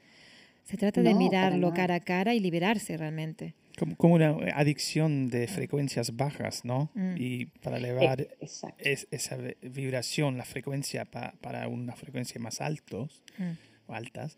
[0.63, 3.53] se trata de No, mirarlo cara a cara y liberarse realmente.
[3.81, 6.91] Como, como una adicción de frecuencias bajas, ¿no?
[6.93, 7.15] Mm.
[7.17, 8.27] Y para Eh, elevar
[8.77, 13.53] es, esa vi- vibración, la frecuencia pa- para una frecuencia más altos Mm,
[13.87, 14.37] o altas,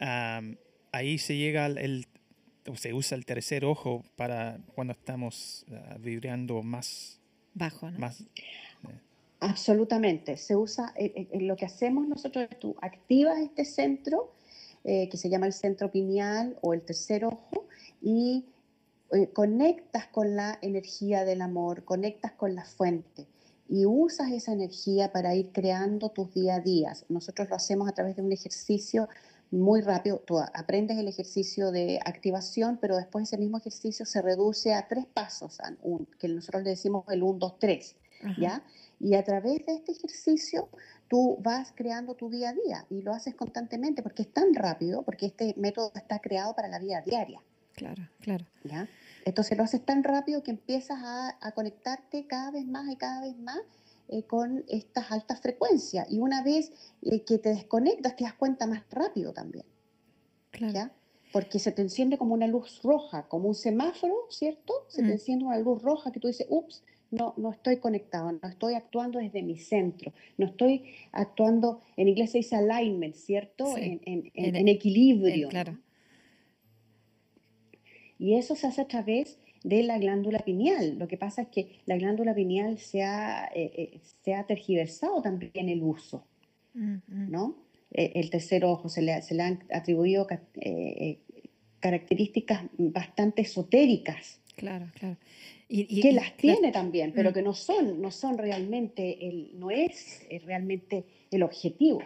[0.00, 0.56] am,
[0.90, 2.06] ahí se llega al el,
[2.66, 7.20] o se usa el tercer ojo para cuando estamos ah, vibrando más,
[7.54, 7.98] Bajo, ¿no?
[8.00, 8.24] más
[9.42, 10.36] Absolutamente.
[10.36, 14.34] Se usa, eh, eh, eh, lo que hacemos nosotros es tú activas este centro
[14.84, 17.66] eh, que se llama el centro pineal o el tercer ojo
[18.02, 18.44] y
[19.12, 23.26] eh, conectas con la energía del amor, conectas con la fuente
[23.68, 27.04] y usas esa energía para ir creando tus día a días.
[27.08, 29.08] Nosotros lo hacemos a través de un ejercicio
[29.50, 30.18] muy rápido.
[30.18, 35.06] Tú aprendes el ejercicio de activación, pero después ese mismo ejercicio se reduce a tres
[35.06, 35.58] pasos,
[36.18, 37.96] que nosotros le decimos el 1, 2, 3.
[38.22, 38.34] Ajá.
[38.40, 38.64] ¿ya?
[38.98, 40.68] Y a través de este ejercicio
[41.08, 45.02] tú vas creando tu día a día y lo haces constantemente porque es tan rápido,
[45.02, 47.42] porque este método está creado para la vida diaria,
[47.80, 48.44] Claro, claro.
[48.64, 48.88] ¿ya?
[49.24, 53.22] Entonces lo haces tan rápido que empiezas a, a conectarte cada vez más y cada
[53.22, 53.58] vez más
[54.08, 56.06] eh, con estas altas frecuencias.
[56.10, 56.72] Y una vez
[57.02, 59.64] eh, que te desconectas, te das cuenta más rápido también,
[60.50, 60.74] Claro.
[60.74, 60.92] ¿ya?
[61.32, 64.74] Porque se te enciende como una luz roja, como un semáforo, ¿cierto?
[64.88, 65.06] Se Mm.
[65.06, 68.74] te enciende una luz roja que tú dices, ups, no, no estoy conectado, no estoy
[68.74, 73.64] actuando desde mi centro, no estoy actuando, en inglés se dice alignment, ¿cierto?
[73.74, 73.80] Sí.
[73.80, 75.48] En, en- En- en- en equilibrio.
[75.48, 75.78] Claro.
[78.20, 80.98] Y eso se hace a través de la glándula pineal.
[80.98, 85.20] Lo que pasa es que la glándula pineal se ha, eh, eh, se ha tergiversado
[85.22, 86.24] también el uso.
[86.74, 87.56] ¿no?
[87.90, 91.18] Eh, el tercer ojo se le, se le han atribuido eh, eh,
[91.80, 95.16] características bastante esotéricas, Claro, claro.
[95.68, 97.32] Y, y- que las tiene también, pero Mm.
[97.32, 102.02] que no son, no son realmente, el, no es realmente el objetivo.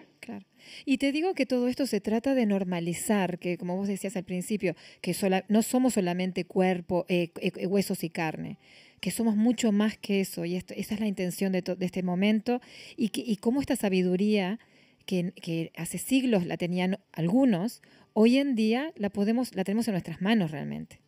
[0.86, 4.24] Y te digo que todo esto se trata de normalizar, que como vos decías al
[4.24, 5.14] principio, que
[5.48, 8.58] no somos solamente cuerpo, eh, eh, huesos y carne,
[9.00, 12.02] que somos mucho más que eso, y esto- esa es la intención de, de este
[12.02, 12.60] momento,
[12.96, 14.58] y, cómo esta sabiduría,
[15.06, 17.82] que, que hace siglos la tenían algunos,
[18.14, 21.00] hoy en día la, podemos, la tenemos en nuestras manos realmente.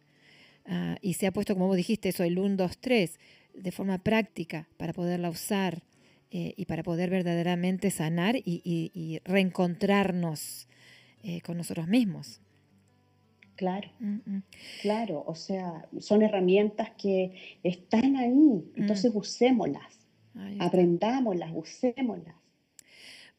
[0.67, 3.19] Ah, y se ha puesto, como vos dijiste, eso, el 1, 2, 3,
[3.55, 5.83] de forma práctica para poderla usar
[6.31, 10.69] eh, y para poder verdaderamente sanar y, y- y reencontrarnos
[11.23, 12.41] eh, con nosotros mismos.
[13.57, 14.43] Claro, Mm, mm.
[14.79, 20.67] claro, o sea, son herramientas que están ahí, entonces usémoslas, Ahí está.
[20.67, 22.37] aprendámoslas, usémoslas.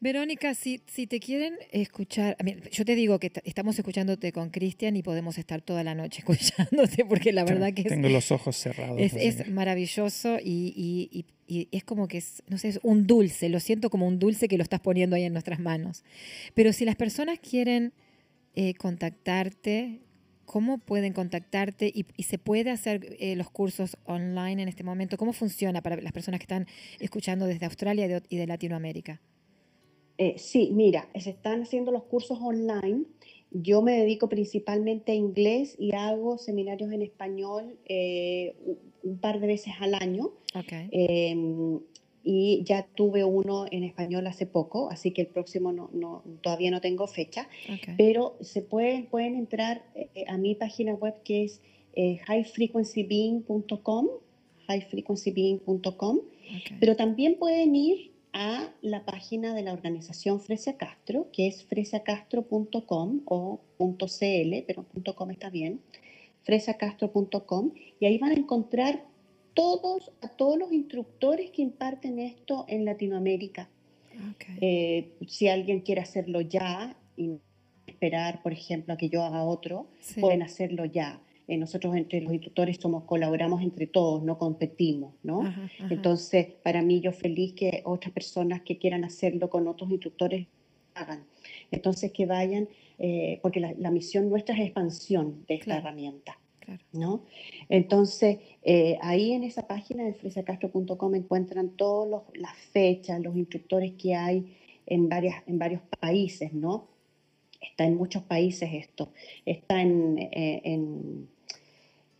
[0.00, 4.50] Verónica, si, si te quieren escuchar, a mí, yo te digo que estamos escuchándote con
[4.50, 8.30] Cristian y podemos estar toda la noche escuchándote porque la verdad que es, tengo los
[8.30, 8.96] ojos cerrados.
[9.00, 13.06] es, es maravilloso y, y- y- y es como que es, no sé, es un
[13.08, 16.04] dulce, lo siento como un dulce que lo estás poniendo ahí en nuestras manos.
[16.54, 17.92] Pero si las personas quieren
[18.54, 19.98] eh, contactarte,
[20.44, 21.88] ¿cómo pueden contactarte?
[21.92, 25.16] Y, y se puede hacer eh, los cursos online en este momento.
[25.16, 26.66] ¿Cómo funciona para las personas que están
[27.00, 29.20] escuchando desde Australia y de, y de Latinoamérica?
[30.18, 33.04] Eh, sí, mira, se están haciendo los cursos online.
[33.50, 38.54] Yo me dedico principalmente a inglés y hago seminarios en español eh,
[39.04, 40.32] un- par de veces al año.
[40.54, 40.72] Ok.
[40.90, 41.34] Eh,
[42.24, 46.70] y ya tuve uno en español hace poco, así que el próximo no, no- todavía
[46.70, 47.48] no tengo fecha.
[47.72, 47.94] ok.
[47.96, 51.62] Pero se pueden, pueden entrar eh, a mi página web que es
[51.94, 54.08] eh, highfrequencybeing.com,
[54.68, 56.16] highfrequencybeing.com.
[56.18, 56.72] ok.
[56.80, 63.20] Pero también pueden ir a la página de la organización Fresia Castro, que es fresiacastro.com
[63.26, 65.80] o .cl, pero .com está bien,
[66.42, 69.04] fresiacastro.com, y ahí van a encontrar
[69.54, 73.68] todos, a todos los instructores que imparten esto en Latinoamérica.
[74.34, 74.56] Okay.
[74.60, 77.32] Eh, si alguien quiere hacerlo ya y
[77.86, 80.20] esperar, por ejemplo, a que yo haga otro, Sí.
[80.20, 81.20] pueden hacerlo ya.
[81.48, 85.40] Eh, nosotros entre los instructores somos, colaboramos entre todos, no competimos, ¿no?
[85.42, 85.88] Ajá, ajá.
[85.90, 90.46] Entonces, para mí yo feliz que otras personas que quieran hacerlo con otros instructores
[90.94, 91.24] hagan.
[91.70, 92.68] Entonces, que vayan,
[92.98, 95.80] eh, porque la, la misión nuestra es expansión de esta Claro.
[95.80, 96.38] herramienta.
[96.60, 96.82] Claro.
[96.92, 97.22] ¿no?
[97.70, 104.14] Entonces, eh, ahí en esa página de fresacastro.com encuentran todas las fechas, los instructores que
[104.14, 106.88] hay en, varias, en varios países, ¿no?
[107.60, 109.12] Está en muchos países esto.
[109.46, 111.28] Está en, en,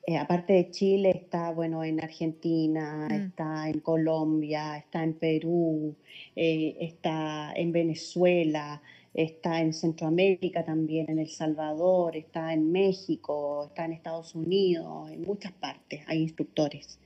[0.08, 3.14] eh, aparte de Chile, está, bueno, en Argentina, Mm.
[3.14, 5.94] está en Colombia, está en Perú,
[6.34, 8.80] eh, está en Venezuela,
[9.12, 15.20] está en Centroamérica también, en El Salvador, está en México, está en Estados Unidos, en
[15.22, 16.98] muchas partes hay instructores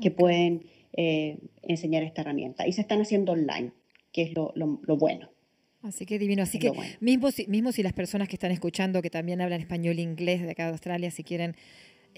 [0.00, 0.52] que pueden
[0.94, 2.66] eh, enseñar esta herramienta.
[2.66, 3.72] Y se están haciendo online,
[4.12, 5.28] que es lo, lo- lo bueno.
[5.82, 6.42] Así que divino.
[6.44, 6.92] Así que bueno.
[7.00, 10.40] mismo si, mismo si las personas que están escuchando, que también hablan español e inglés
[10.42, 11.54] de acá de Australia, si quieren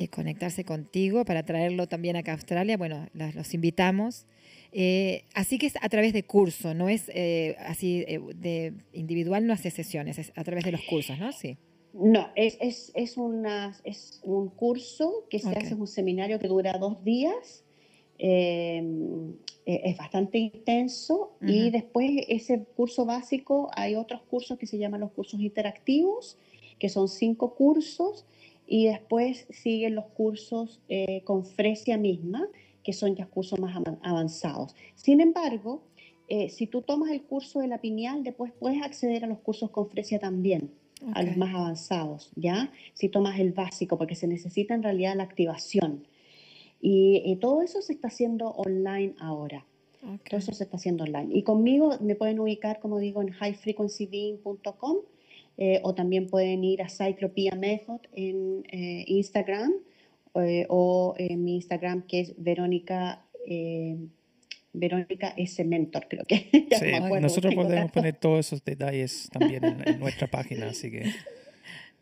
[0.01, 4.25] eh, conectarse contigo para traerlo también acá a Australia, bueno, las- los invitamos.
[4.73, 9.47] Eh, así que es a través de curso, no es eh, así eh, de individual,
[9.47, 11.33] no hace sesiones, es a través de los cursos, ¿no?
[11.33, 11.59] Sí.
[11.93, 15.57] No, es, es, es, una, es un curso que se Ok.
[15.59, 17.65] hace, es un seminario que dura dos días.
[18.19, 18.83] eh,
[19.67, 21.71] es bastante intenso y Ujú.
[21.73, 26.37] después ese curso básico hay otros cursos que se llaman los cursos interactivos,
[26.79, 28.25] que son cinco cursos
[28.71, 32.47] y después siguen los cursos eh, con Fresia misma,
[32.85, 34.77] que son ya cursos más avanzados.
[34.95, 35.83] Sin embargo,
[36.29, 39.71] eh, si tú tomas el curso de la pineal, después puedes acceder a los cursos
[39.71, 40.71] con Fresia también
[41.15, 42.71] a los más avanzados, ¿ya?
[42.95, 46.07] Si tomas el básico, porque se necesita en realidad la activación.
[46.81, 49.65] Y, y todo eso se está haciendo online ahora.
[50.29, 51.29] Todo eso se está haciendo online.
[51.33, 54.97] Y conmigo me pueden ubicar, como digo, en highfrequencybeing.com
[55.61, 59.75] eh, o también pueden ir a Cyclopia Method en eh, Instagram
[60.35, 63.95] eh, o en mi Instagram que es Verónica, eh,
[64.73, 65.63] Verónica S.
[65.63, 66.49] Mentor, creo que.
[66.81, 71.13] Sí, nosotros podemos poner todos esos detalles también en, en nuestra página, así que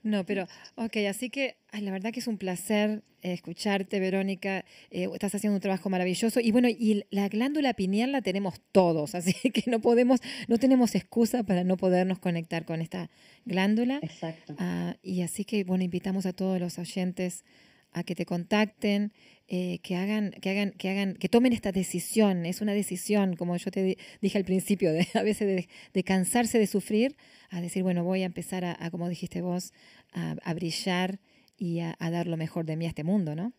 [0.02, 0.46] No, pero,
[0.76, 4.64] ok, así que ay, la verdad que es un placer eh, escucharte, Verónica.
[4.90, 6.40] Eh, estás haciendo un trabajo maravilloso.
[6.40, 10.94] Y bueno, y la glándula pineal la tenemos todos, así que no podemos, no tenemos
[10.94, 13.10] excusa para no podernos conectar con esta
[13.44, 13.98] glándula.
[14.02, 14.54] Exacto.
[14.58, 17.44] Ah, y así que, bueno, invitamos a todos los oyentes
[17.92, 19.12] a que te contacten,
[19.48, 22.44] eh, que hagan, que hagan, que hagan, que tomen esta decisión.
[22.46, 26.02] Es una decisión, como yo te di- dije al principio, de, a veces de, de
[26.04, 27.16] cansarse de sufrir,
[27.50, 29.72] a decir, bueno, voy a empezar a, a, como dijiste vos,
[30.12, 31.18] a, a brillar
[31.56, 33.52] y a, a dar lo mejor de mí a este mundo, ¿no?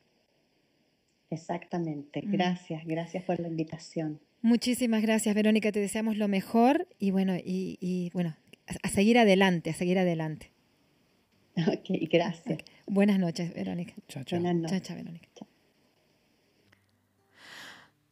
[1.32, 2.22] Exactamente.
[2.26, 2.32] Mm.
[2.32, 4.20] Gracias, gracias por la invitación.
[4.42, 5.72] Muchísimas gracias, Verónica.
[5.72, 8.36] Te deseamos lo mejor y bueno, y, y bueno,
[8.84, 10.52] a seguir adelante, a seguir adelante.
[11.68, 12.60] Ok, gracias.
[12.88, 13.94] Buenas noches, Verónica.
[14.08, 14.40] chao, chao.
[14.40, 14.88] Buenas Chao, noches.
[14.88, 15.28] chao, Verónica.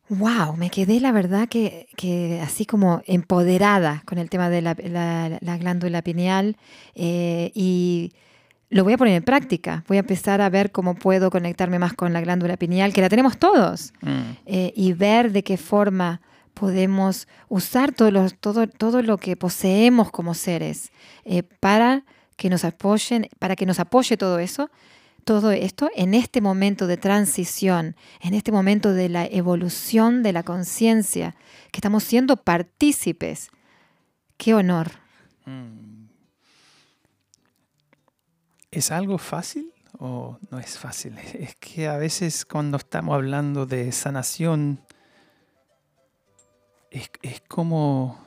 [0.10, 4.74] Wow, me quedé la verdad que, que así como empoderada con el tema de la,
[4.82, 6.56] la- la glándula pineal
[6.95, 8.14] eh, y
[8.70, 9.84] lo voy a poner en práctica.
[9.88, 13.10] Voy a empezar a ver cómo puedo conectarme más con la glándula pineal, que la
[13.10, 16.22] tenemos todos, Mm, eh, y ver de qué forma
[16.54, 20.91] podemos usar todo lo, todo, todo lo que poseemos como seres
[21.26, 22.04] eh, para
[22.38, 24.70] que nos apoyen, para que nos apoye todo eso,
[25.26, 30.44] todo esto en este momento de transición, en este momento de la evolución de la
[30.44, 31.36] conciencia,
[31.72, 33.50] que estamos siendo partícipes.
[34.38, 34.92] Qué honor.
[35.46, 35.98] mm.
[38.70, 41.18] ¿Es algo fácil o no es fácil?
[41.34, 44.80] Es que a veces cuando estamos hablando de sanación,
[46.92, 48.24] es, es como.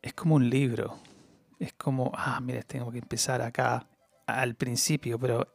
[0.00, 0.98] Es como un libro.
[1.58, 3.86] Es como, ah, mira, tengo que empezar acá
[4.26, 5.46] al principio, pero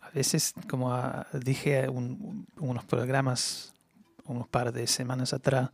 [0.00, 3.74] a veces, como ah, dije un- unos programas,
[4.24, 5.70] unos par de semanas atrás,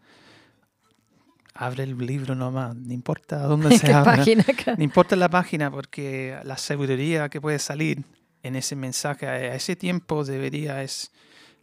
[1.55, 4.25] abre el libro nomás, no importa dónde se ¿Qué abra.
[4.77, 8.05] No importa la página, porque la sabiduría que puede salir
[8.43, 11.12] en ese mensaje a ese tiempo debería es,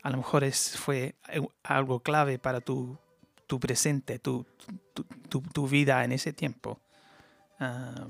[0.01, 1.15] a lo mejor es, fue
[1.63, 2.97] algo clave para tu,
[3.47, 4.45] tu presente, tu,
[4.93, 6.79] tu, tu- tu vida en ese tiempo.
[7.59, 8.07] Ah,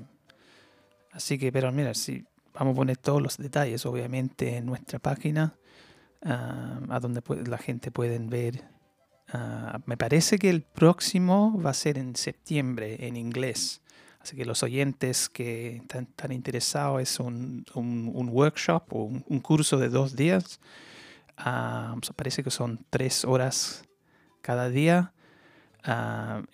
[1.12, 2.24] así que, pero mira, si
[2.54, 5.56] vamos a poner todos los detalles, obviamente, en nuestra página,
[6.22, 8.64] ah, a donde la gente puede ver.
[9.32, 13.82] Ah, me parece que el próximo va a ser en septiembre en inglés.
[14.20, 19.88] Así que los oyentes que están, están interesados es un, workshop o un, curso de
[19.88, 20.60] dos días
[21.38, 23.84] ah, parece que son tres horas
[24.42, 25.14] cada día.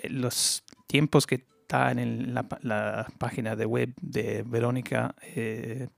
[0.05, 5.89] Los tiempos que están en la, la página de web de Verónica, eh,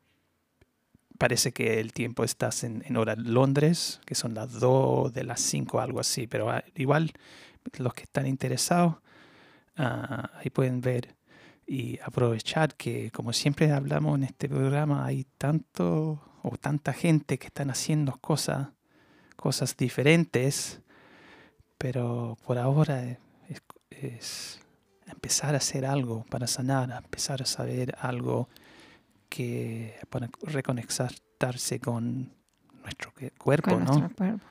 [1.18, 5.40] parece que el tiempo estás en, en hora Londres, que son las 2 de las
[5.42, 7.12] 5, algo así, pero ah, igual
[7.76, 8.94] los que están interesados,
[9.76, 11.16] ah, ahí pueden ver
[11.66, 17.48] y aprovechar que, como siempre hablamos en este programa, hay tanto o tanta gente que
[17.48, 18.68] están haciendo cosas,
[19.36, 20.80] cosas diferentes,
[21.76, 23.18] pero por ahora
[23.90, 24.60] es
[25.10, 28.48] empezar a hacer algo para sanar, empezar a saber algo
[29.28, 32.30] que para reconectarse con
[32.82, 33.92] nuestro cuerpo, con ¿no?
[33.92, 34.44] nuestro cuerpo.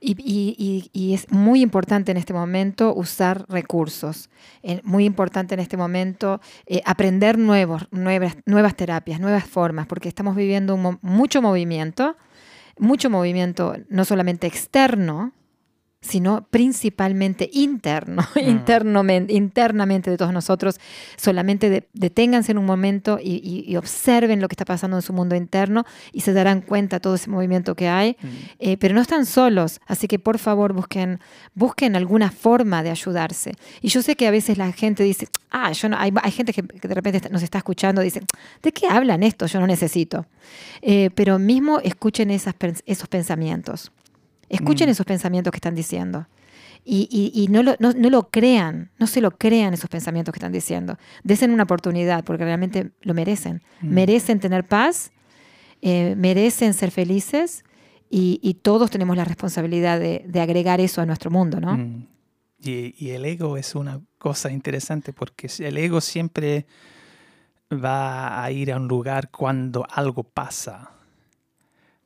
[0.00, 4.30] Y, y- y- y es muy importante en este momento usar recursos.
[4.62, 10.08] Eh, muy importante en este momento eh, aprender nuevos, nuevas, nuevas terapias, nuevas formas, porque
[10.08, 12.16] estamos viviendo un mo- mucho movimiento,
[12.78, 15.32] mucho movimiento no solamente externo,
[16.02, 20.78] sino principalmente interno, internamente, internamente de todos nosotros.
[21.16, 25.02] Solamente de- deténganse en un momento y, y- y observen lo que está pasando en
[25.02, 28.16] su mundo interno y se darán cuenta de todo ese movimiento que hay.
[28.20, 28.26] Mm.
[28.58, 31.20] Eh, pero no están solos, así que por favor busquen,
[31.54, 33.52] busquen alguna forma de ayudarse.
[33.80, 36.52] Y yo sé que a veces la gente dice, ah, yo no, hay, hay gente
[36.52, 38.22] que, que de repente nos está escuchando y dice,
[38.62, 39.46] ¿de qué hablan esto?
[39.46, 40.26] Yo no necesito.
[40.80, 42.54] Eh, pero mismo escuchen esas,
[42.86, 43.92] esos pensamientos.
[44.54, 44.92] Escuchen Mm.
[44.92, 46.26] esos pensamientos que están diciendo.
[46.84, 50.32] Y, y- y no, lo, no, no lo crean, no se lo crean esos pensamientos
[50.32, 50.98] que están diciendo.
[51.22, 53.62] Desen una oportunidad porque realmente lo merecen.
[53.80, 53.88] Mm.
[53.94, 55.12] Merecen tener paz,
[55.80, 57.64] eh, merecen ser felices
[58.10, 61.76] y, y todos tenemos la responsabilidad de, de agregar eso a nuestro mundo, ¿no?
[61.76, 62.06] Mm.
[62.64, 66.66] Y, el ego es una cosa interesante porque el ego siempre
[67.72, 70.90] va a ir a un lugar cuando algo pasa.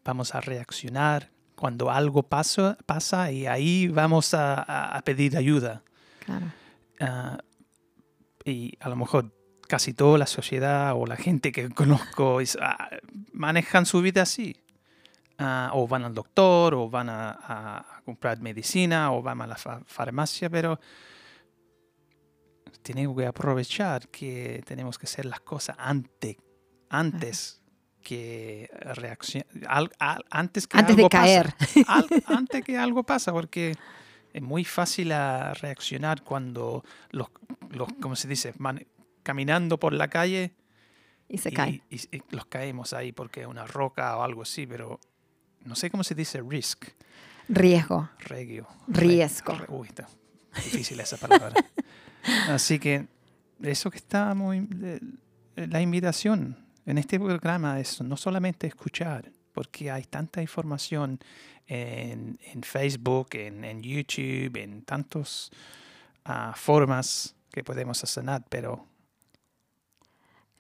[0.05, 5.83] Vamos a reaccionar cuando algo pasa, pasa y ahí vamos a, a- pedir ayuda.
[6.25, 6.47] Claro.
[7.01, 7.39] Ah,
[8.45, 9.33] y a lo mejor
[9.67, 12.91] casi toda la sociedad o la gente que conozco es- ah,
[13.33, 14.57] manejan su vida así.
[15.39, 19.47] Ah, o van al doctor, o van a, a- a comprar medicina, o van a
[19.47, 20.79] la fa- farmacia, pero
[22.83, 26.37] tenemos que aprovechar que tenemos que hacer las cosas antes,
[26.89, 27.61] antes
[28.07, 29.91] que reaccionar,
[30.31, 31.25] antes que Antes de algo pasa.
[31.25, 31.55] caer.
[31.89, 33.75] Al- antes que algo pasa, porque
[34.33, 37.29] es muy fácil a reaccionar cuando los,
[37.71, 38.53] los ¿cómo se dice?
[38.59, 38.87] Man-
[39.25, 40.53] caminando por la calle
[41.29, 41.83] Y se y, cae.
[41.91, 45.01] y- y los caemos ahí porque es una roca o algo así, pero
[45.65, 46.85] no sé cómo se dice risk,
[47.49, 48.09] Riesgo.
[48.21, 48.67] regio.
[48.87, 49.55] Riesgo.
[49.55, 50.07] Re- uy, está
[50.55, 51.55] difícil esa palabra.
[52.49, 53.07] Así que
[53.63, 54.67] eso que está muy...
[55.55, 61.19] La invitación en este programa es no solamente escuchar, porque hay tanta información
[61.67, 65.51] en, en Facebook, en, en YouTube, en tantas
[66.55, 68.87] formas que podemos sanar, pero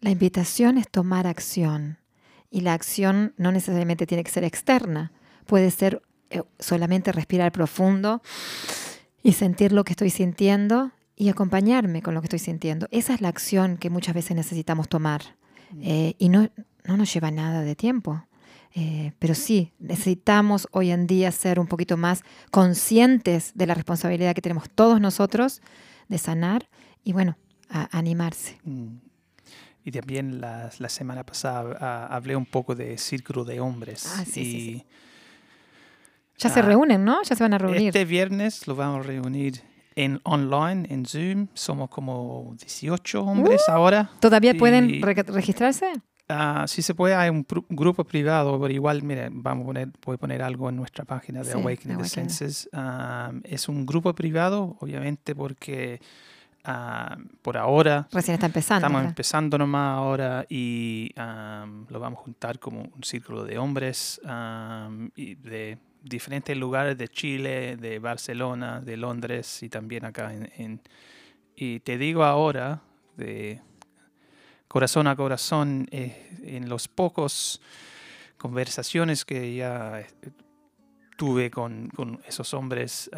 [0.00, 1.98] La invitación es tomar acción.
[2.50, 5.12] Y la acción no necesariamente tiene que ser externa.
[5.46, 8.22] Puede ser eh, solamente respirar profundo
[9.22, 12.86] y sentir lo que estoy sintiendo y acompañarme con lo que estoy sintiendo.
[12.90, 15.22] Esa es la acción que muchas veces necesitamos tomar.
[15.80, 16.48] Eh, y no,
[16.84, 18.24] no nos lleva nada de tiempo.
[18.74, 24.34] Eh, pero sí, necesitamos hoy en día ser un poquito más conscientes de la responsabilidad
[24.34, 25.62] que tenemos todos nosotros
[26.08, 26.68] de sanar
[27.02, 27.36] y bueno,
[27.70, 28.58] a- animarse.
[28.64, 28.96] Mm.
[29.84, 34.04] Y también la, la semana pasada ah, hablé un poco de círculo de hombres.
[34.18, 34.44] Ah, sí, sí, y
[34.74, 34.84] sí.
[36.38, 37.22] Ya se Ah, reúnen, ¿no?
[37.22, 37.88] Ya se van a reunir.
[37.88, 39.62] Este viernes lo vamos a reunir
[39.96, 41.48] en online, en Zoom.
[41.54, 43.72] Somos como 18 hombres Uh.
[43.72, 44.10] ahora.
[44.20, 45.86] ¿Todavía y- pueden re- registrarse?
[46.28, 50.14] Ah, si se puede, hay un grupo privado, pero igual, mire, vamos a poner, voy
[50.16, 52.08] a poner algo en nuestra página de Sí, Awakening the.
[52.08, 52.68] Senses.
[52.72, 56.00] Ah, es un grupo privado, obviamente, porque
[56.64, 58.78] ah, por ahora Recién está empezando.
[58.80, 59.10] Estamos ¿verdad?
[59.10, 65.10] empezando nomás ahora y am, lo vamos a juntar como un círculo de hombres am,
[65.14, 65.78] y de
[66.08, 70.80] diferentes lugares de Chile, de Barcelona, de Londres y también acá en, en-
[71.56, 72.82] y te digo ahora
[73.16, 73.60] de
[74.68, 77.60] corazón a corazón eh, en los pocos
[78.36, 80.06] conversaciones que ya eh,
[81.16, 83.10] tuve con, con esos hombres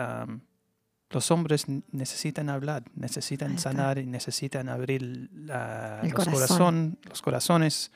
[1.10, 5.00] los hombres necesitan hablar, necesitan sanar y necesitan abrir
[5.32, 6.32] la- los, corazón.
[6.34, 7.90] corazón, los corazones,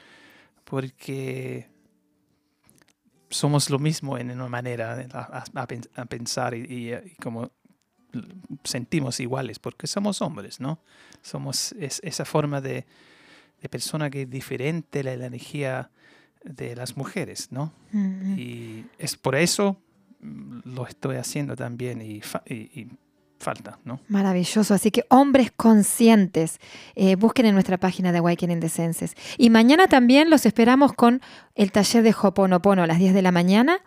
[0.64, 1.68] porque
[3.32, 7.14] somos lo mismo en una manera a, a- a pen- a pensar y, y- y
[7.20, 7.50] como
[8.64, 10.78] sentimos iguales, porque somos hombres, ¿no?
[11.22, 12.86] Somos es- esa forma de,
[13.60, 15.90] de persona que es diferente de la energía
[16.44, 17.72] de las mujeres, ¿no?
[17.92, 18.38] Mm.
[18.38, 19.76] Y es por eso
[20.20, 22.20] mm, lo estoy haciendo también y,
[23.42, 24.00] falta, ¿no?
[24.08, 24.74] Maravilloso.
[24.74, 26.58] Así que hombres conscientes,
[26.94, 29.14] eh, busquen en nuestra página de Awakening the Senses.
[29.36, 31.20] Y mañana también los esperamos con
[31.54, 33.80] el taller de Hoponopono a las 10 de la mañana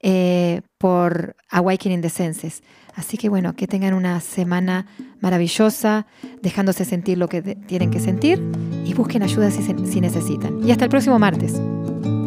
[0.00, 2.62] eh, por Awakening the Senses.
[2.94, 4.86] Así que bueno, que tengan una semana
[5.20, 6.06] maravillosa,
[6.40, 8.42] dejándose sentir lo que tienen que sentir
[8.84, 10.66] y busquen ayuda si, si necesitan.
[10.66, 11.60] Y hasta el próximo martes.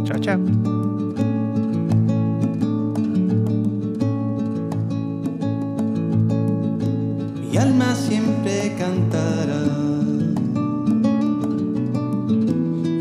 [0.05, 0.78] Chao, chao.
[7.59, 9.63] Alma siempre cantará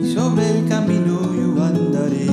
[0.02, 2.26] y sobre el camino yo andaré.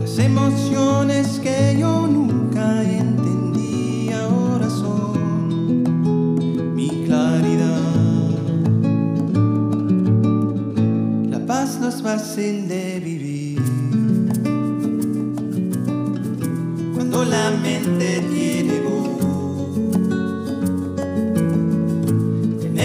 [0.00, 5.14] Las emociones que yo nunca entendí ahora son
[6.76, 7.80] mi claridad.
[11.30, 13.62] La paz no es fácil de vivir.
[16.94, 18.43] Cuando la mente tiene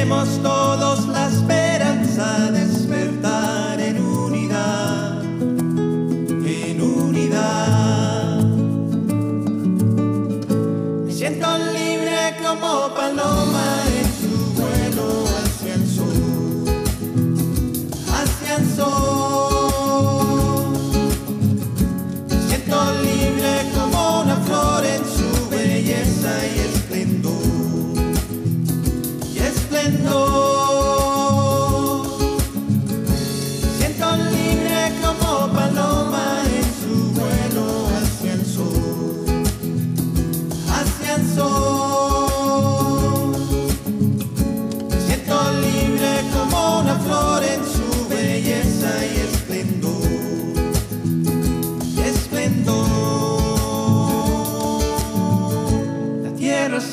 [0.10, 0.69] tenemos todos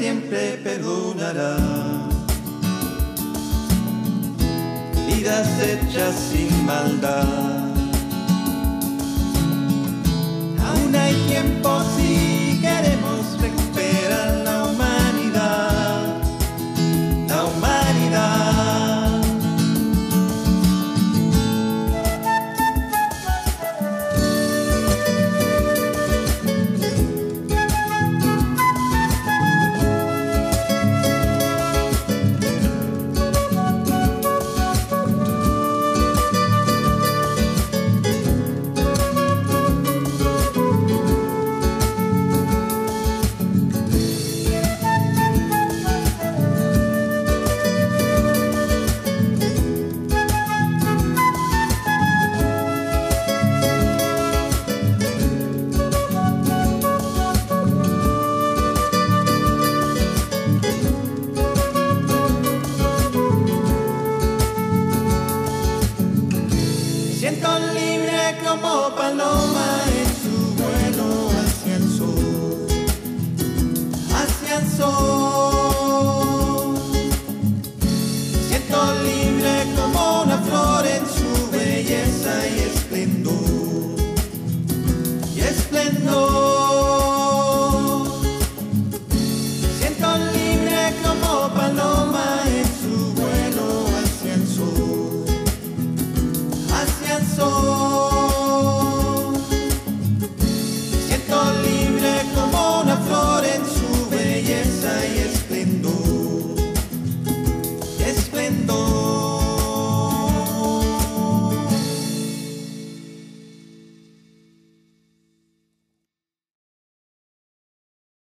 [0.07, 1.57] siempre perdonará.
[5.09, 7.27] Vidas hechas sin maldad.
[10.69, 13.86] Aún hay tiempo si queremos recuperar